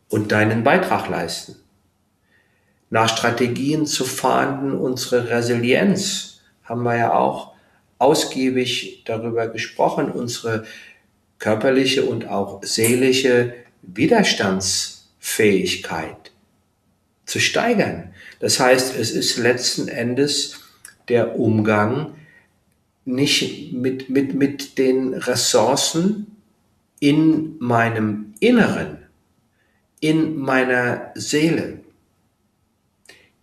[0.08, 1.56] und deinen Beitrag leisten.
[2.90, 7.54] Nach Strategien zu fahnden, unsere Resilienz haben wir ja auch
[7.98, 10.64] ausgiebig darüber gesprochen, unsere
[11.38, 13.54] körperliche und auch seelische
[13.86, 16.32] Widerstandsfähigkeit
[17.26, 18.14] zu steigern.
[18.40, 20.60] Das heißt, es ist letzten Endes
[21.08, 22.14] der Umgang
[23.04, 26.36] nicht mit, mit, mit den Ressourcen
[27.00, 28.98] in meinem Inneren,
[30.00, 31.80] in meiner Seele,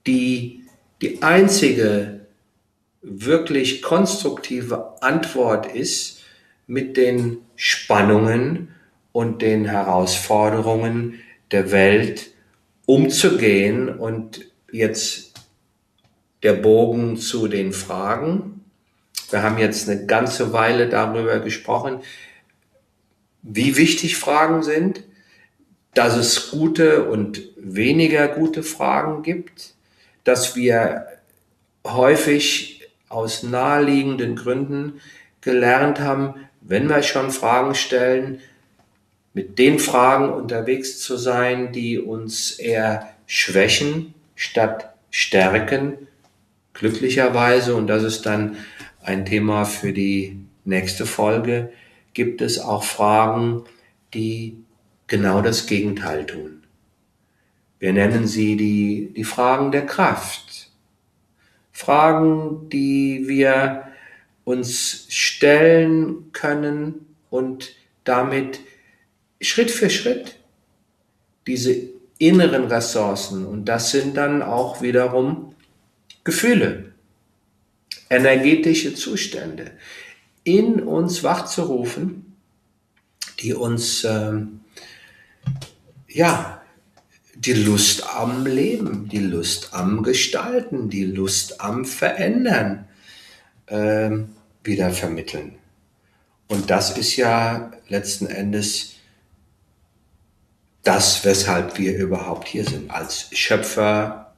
[0.08, 0.66] die
[1.02, 2.26] die einzige
[3.02, 6.20] wirklich konstruktive Antwort ist,
[6.68, 8.70] mit den Spannungen
[9.12, 11.20] und den Herausforderungen
[11.52, 12.32] der Welt
[12.86, 15.34] umzugehen und jetzt
[16.44, 18.66] der Bogen zu den Fragen.
[19.30, 22.00] Wir haben jetzt eine ganze Weile darüber gesprochen,
[23.44, 25.04] wie wichtig Fragen sind,
[25.94, 29.76] dass es gute und weniger gute Fragen gibt,
[30.24, 31.08] dass wir
[31.86, 35.02] häufig aus naheliegenden Gründen
[35.42, 38.40] gelernt haben, wenn wir schon Fragen stellen,
[39.34, 46.08] mit den Fragen unterwegs zu sein, die uns eher schwächen statt stärken.
[46.74, 48.58] Glücklicherweise, und das ist dann
[49.02, 51.72] ein Thema für die nächste Folge,
[52.14, 53.64] gibt es auch Fragen,
[54.14, 54.58] die
[55.08, 56.64] genau das Gegenteil tun.
[57.80, 60.70] Wir nennen sie die, die Fragen der Kraft.
[61.72, 63.88] Fragen, die wir
[64.44, 67.74] uns stellen können und
[68.04, 68.60] damit
[69.42, 70.36] Schritt für Schritt
[71.48, 71.76] diese
[72.18, 75.56] inneren Ressourcen, und das sind dann auch wiederum
[76.24, 76.94] Gefühle,
[78.10, 79.72] energetische Zustände,
[80.44, 82.36] in uns wachzurufen,
[83.40, 84.62] die uns, ähm,
[86.08, 86.62] ja,
[87.36, 92.88] die Lust am Leben, die Lust am Gestalten, die Lust am Verändern
[93.68, 94.30] ähm,
[94.64, 95.56] wieder vermitteln.
[96.48, 98.91] Und das ist ja letzten Endes
[100.84, 104.34] das, weshalb wir überhaupt hier sind, als Schöpfer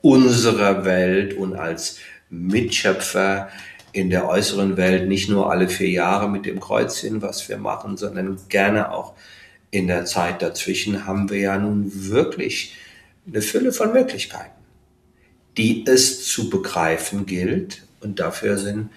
[0.00, 1.98] unserer Welt und als
[2.30, 3.48] Mitschöpfer
[3.92, 7.96] in der äußeren Welt, nicht nur alle vier Jahre mit dem Kreuzchen, was wir machen,
[7.96, 9.14] sondern gerne auch
[9.70, 12.76] in der Zeit dazwischen haben wir ja nun wirklich
[13.26, 14.62] eine Fülle von Möglichkeiten,
[15.56, 17.82] die es zu begreifen gilt.
[18.00, 18.90] Und dafür sind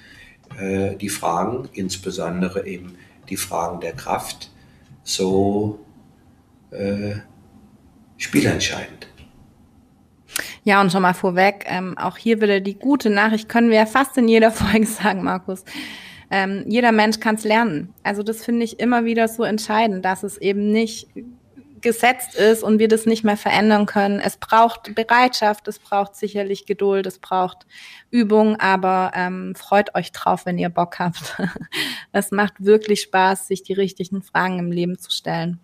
[0.57, 2.95] äh, die Fragen, insbesondere eben
[3.29, 4.51] die Fragen der Kraft,
[5.03, 5.79] so
[6.71, 7.15] äh,
[8.17, 9.07] spielentscheidend.
[10.63, 13.85] Ja, und schon mal vorweg, ähm, auch hier wieder die gute Nachricht, können wir ja
[13.85, 15.63] fast in jeder Folge sagen, Markus.
[16.29, 17.93] Ähm, jeder Mensch kann es lernen.
[18.03, 21.09] Also das finde ich immer wieder so entscheidend, dass es eben nicht
[21.81, 24.19] gesetzt ist und wir das nicht mehr verändern können.
[24.19, 27.65] Es braucht Bereitschaft, es braucht sicherlich Geduld, es braucht
[28.11, 31.37] Übung, aber ähm, freut euch drauf, wenn ihr Bock habt.
[32.11, 35.59] es macht wirklich Spaß, sich die richtigen Fragen im Leben zu stellen.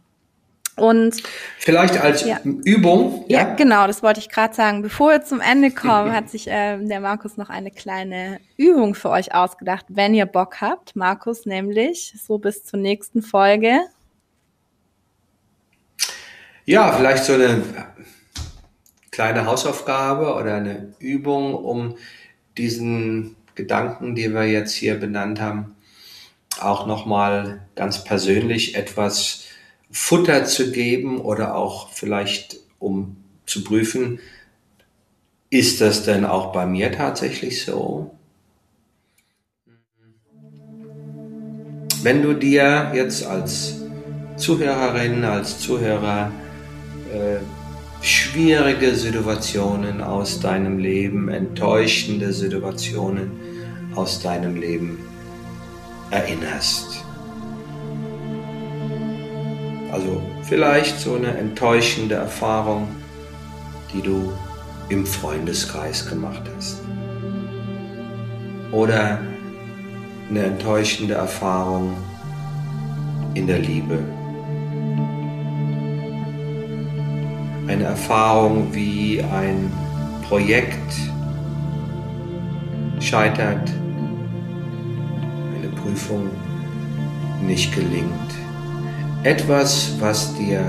[0.78, 1.24] Und
[1.58, 2.40] vielleicht als ja.
[2.44, 3.26] Übung.
[3.28, 3.40] Ja?
[3.40, 4.84] ja, genau, das wollte ich gerade sagen.
[4.84, 9.10] Bevor wir zum Ende kommen, hat sich äh, der Markus noch eine kleine Übung für
[9.10, 10.96] euch ausgedacht, wenn ihr Bock habt.
[10.96, 13.80] Markus nämlich so bis zur nächsten Folge.
[16.66, 17.64] Ja, vielleicht so eine
[19.10, 21.98] kleine Hausaufgabe oder eine Übung, um
[22.56, 25.76] diesen Gedanken, die wir jetzt hier benannt haben,
[26.60, 29.47] auch nochmal ganz persönlich etwas
[29.92, 34.20] Futter zu geben oder auch vielleicht um zu prüfen,
[35.50, 38.12] ist das denn auch bei mir tatsächlich so?
[42.04, 43.82] Wenn du dir jetzt als
[44.36, 46.32] Zuhörerin, als Zuhörer
[47.12, 47.38] äh,
[48.02, 53.32] schwierige Situationen aus deinem Leben, enttäuschende Situationen
[53.96, 55.00] aus deinem Leben
[56.12, 57.07] erinnerst,
[59.92, 62.88] also vielleicht so eine enttäuschende Erfahrung,
[63.94, 64.34] die du
[64.90, 66.82] im Freundeskreis gemacht hast.
[68.72, 69.20] Oder
[70.30, 71.94] eine enttäuschende Erfahrung
[73.34, 74.00] in der Liebe.
[77.68, 79.72] Eine Erfahrung, wie ein
[80.28, 80.94] Projekt
[83.00, 83.70] scheitert,
[85.56, 86.30] eine Prüfung
[87.46, 88.27] nicht gelingt
[89.28, 90.64] etwas, was dir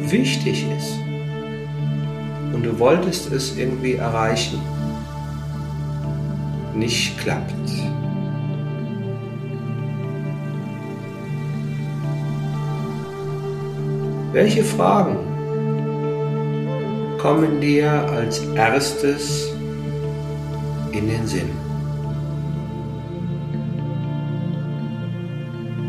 [0.00, 0.98] wichtig ist
[2.54, 4.58] und du wolltest es irgendwie erreichen,
[6.74, 7.52] nicht klappt.
[14.32, 15.18] Welche Fragen
[17.18, 19.52] kommen dir als erstes
[20.92, 21.50] in den Sinn?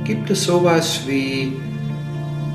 [0.03, 1.53] Gibt es sowas wie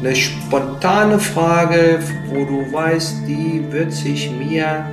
[0.04, 4.84] eine spontane Frage, wo du weißt, die wird sich mir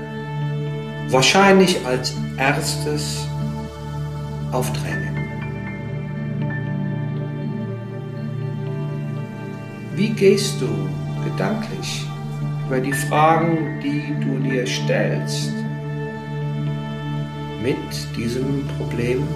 [1.09, 3.28] wahrscheinlich als erstes
[4.53, 5.18] aufdrängen?
[9.95, 10.70] Wie gehst du
[11.26, 12.05] gedanklich
[12.68, 15.51] über die Fragen, die du dir stellst,
[17.62, 19.28] mit diesem Problem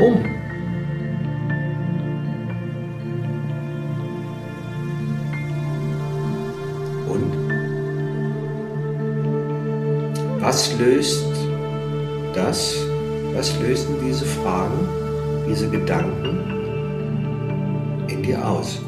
[0.00, 0.33] um?
[10.54, 11.26] Was löst
[12.32, 12.76] das,
[13.34, 14.88] was lösen diese Fragen,
[15.48, 16.38] diese Gedanken
[18.22, 18.80] dir aus.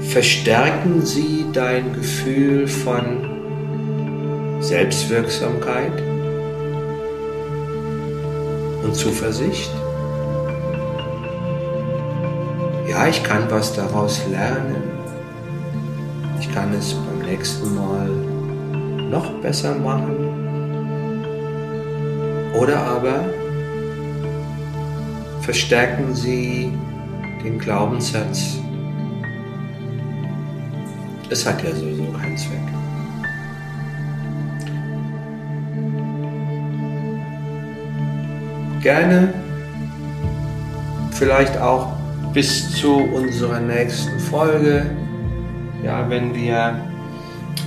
[0.00, 3.04] Verstärken sie dein Gefühl von
[4.60, 5.92] Selbstwirksamkeit
[8.82, 9.70] und Zuversicht?
[12.88, 14.84] Ja, ich kann was daraus lernen.
[16.40, 18.37] Ich kann es beim nächsten Mal
[19.10, 20.16] noch besser machen.
[22.54, 23.24] Oder aber
[25.42, 26.72] verstärken sie
[27.44, 28.58] den Glaubenssatz,
[31.30, 32.58] es hat ja sowieso keinen Zweck.
[38.82, 39.32] Gerne
[41.12, 41.92] vielleicht auch
[42.32, 44.86] bis zu unserer nächsten Folge,
[45.82, 46.78] ja, wenn wir,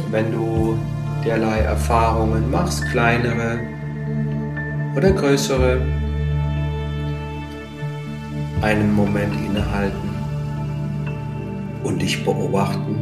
[0.10, 0.78] wenn du
[1.26, 3.60] derlei Erfahrungen machst, kleinere
[4.96, 5.82] oder größere,
[8.62, 10.10] einen Moment innehalten
[11.84, 12.96] und dich beobachten,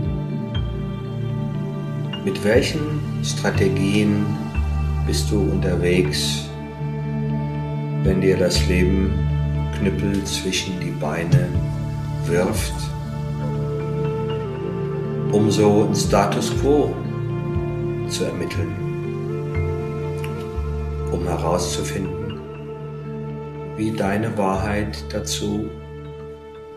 [2.24, 4.26] mit welchen Strategien
[5.06, 6.50] bist du unterwegs,
[8.04, 9.12] wenn dir das Leben
[9.78, 11.48] Knüppel zwischen die Beine
[12.26, 12.74] wirft,
[15.32, 16.94] um so einen Status quo
[18.10, 18.76] zu ermitteln,
[21.12, 22.40] um herauszufinden,
[23.78, 25.70] wie deine Wahrheit dazu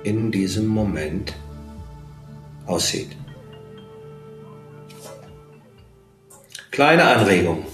[0.04, 1.34] in diesem Moment
[2.66, 3.16] aussieht.
[6.70, 7.66] Kleine Anregung.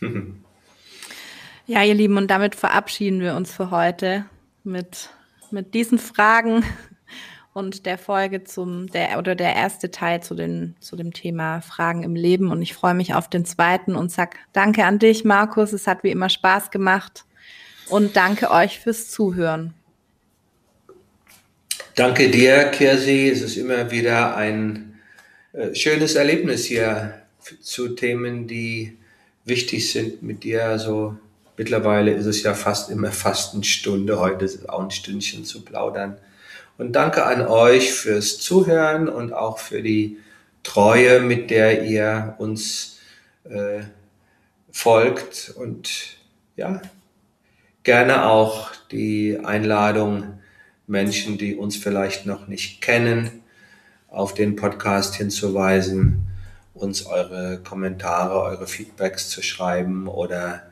[1.66, 4.26] ja, ihr Lieben, und damit verabschieden wir uns für heute
[4.64, 5.10] mit,
[5.50, 6.64] mit diesen Fragen
[7.56, 12.02] und der Folge zum, der, oder der erste Teil zu, den, zu dem Thema Fragen
[12.02, 12.50] im Leben.
[12.50, 15.72] Und ich freue mich auf den zweiten und sag Danke an dich, Markus.
[15.72, 17.24] Es hat wie immer Spaß gemacht.
[17.88, 19.72] Und danke euch fürs Zuhören.
[21.94, 23.30] Danke dir, Kirsi.
[23.30, 24.98] Es ist immer wieder ein
[25.54, 27.22] äh, schönes Erlebnis hier
[27.62, 28.98] zu Themen, die
[29.46, 30.78] wichtig sind mit dir.
[30.78, 31.16] So
[31.56, 34.20] mittlerweile ist es ja fast immer fast eine Stunde.
[34.20, 36.18] Heute ist es auch ein Stündchen zu plaudern.
[36.78, 40.18] Und danke an euch fürs Zuhören und auch für die
[40.62, 42.98] Treue, mit der ihr uns
[43.44, 43.82] äh,
[44.70, 45.54] folgt.
[45.56, 46.18] Und
[46.56, 46.82] ja,
[47.82, 50.38] gerne auch die Einladung,
[50.86, 53.42] Menschen, die uns vielleicht noch nicht kennen,
[54.08, 56.26] auf den Podcast hinzuweisen,
[56.74, 60.62] uns eure Kommentare, eure Feedbacks zu schreiben oder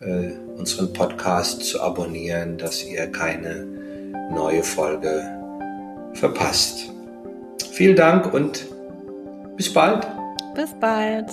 [0.00, 3.64] äh, unseren Podcast zu abonnieren, dass ihr keine
[4.30, 5.37] neue Folge
[6.18, 6.90] verpasst.
[7.72, 8.66] Vielen Dank und
[9.56, 10.06] bis bald.
[10.54, 11.26] Bis bald.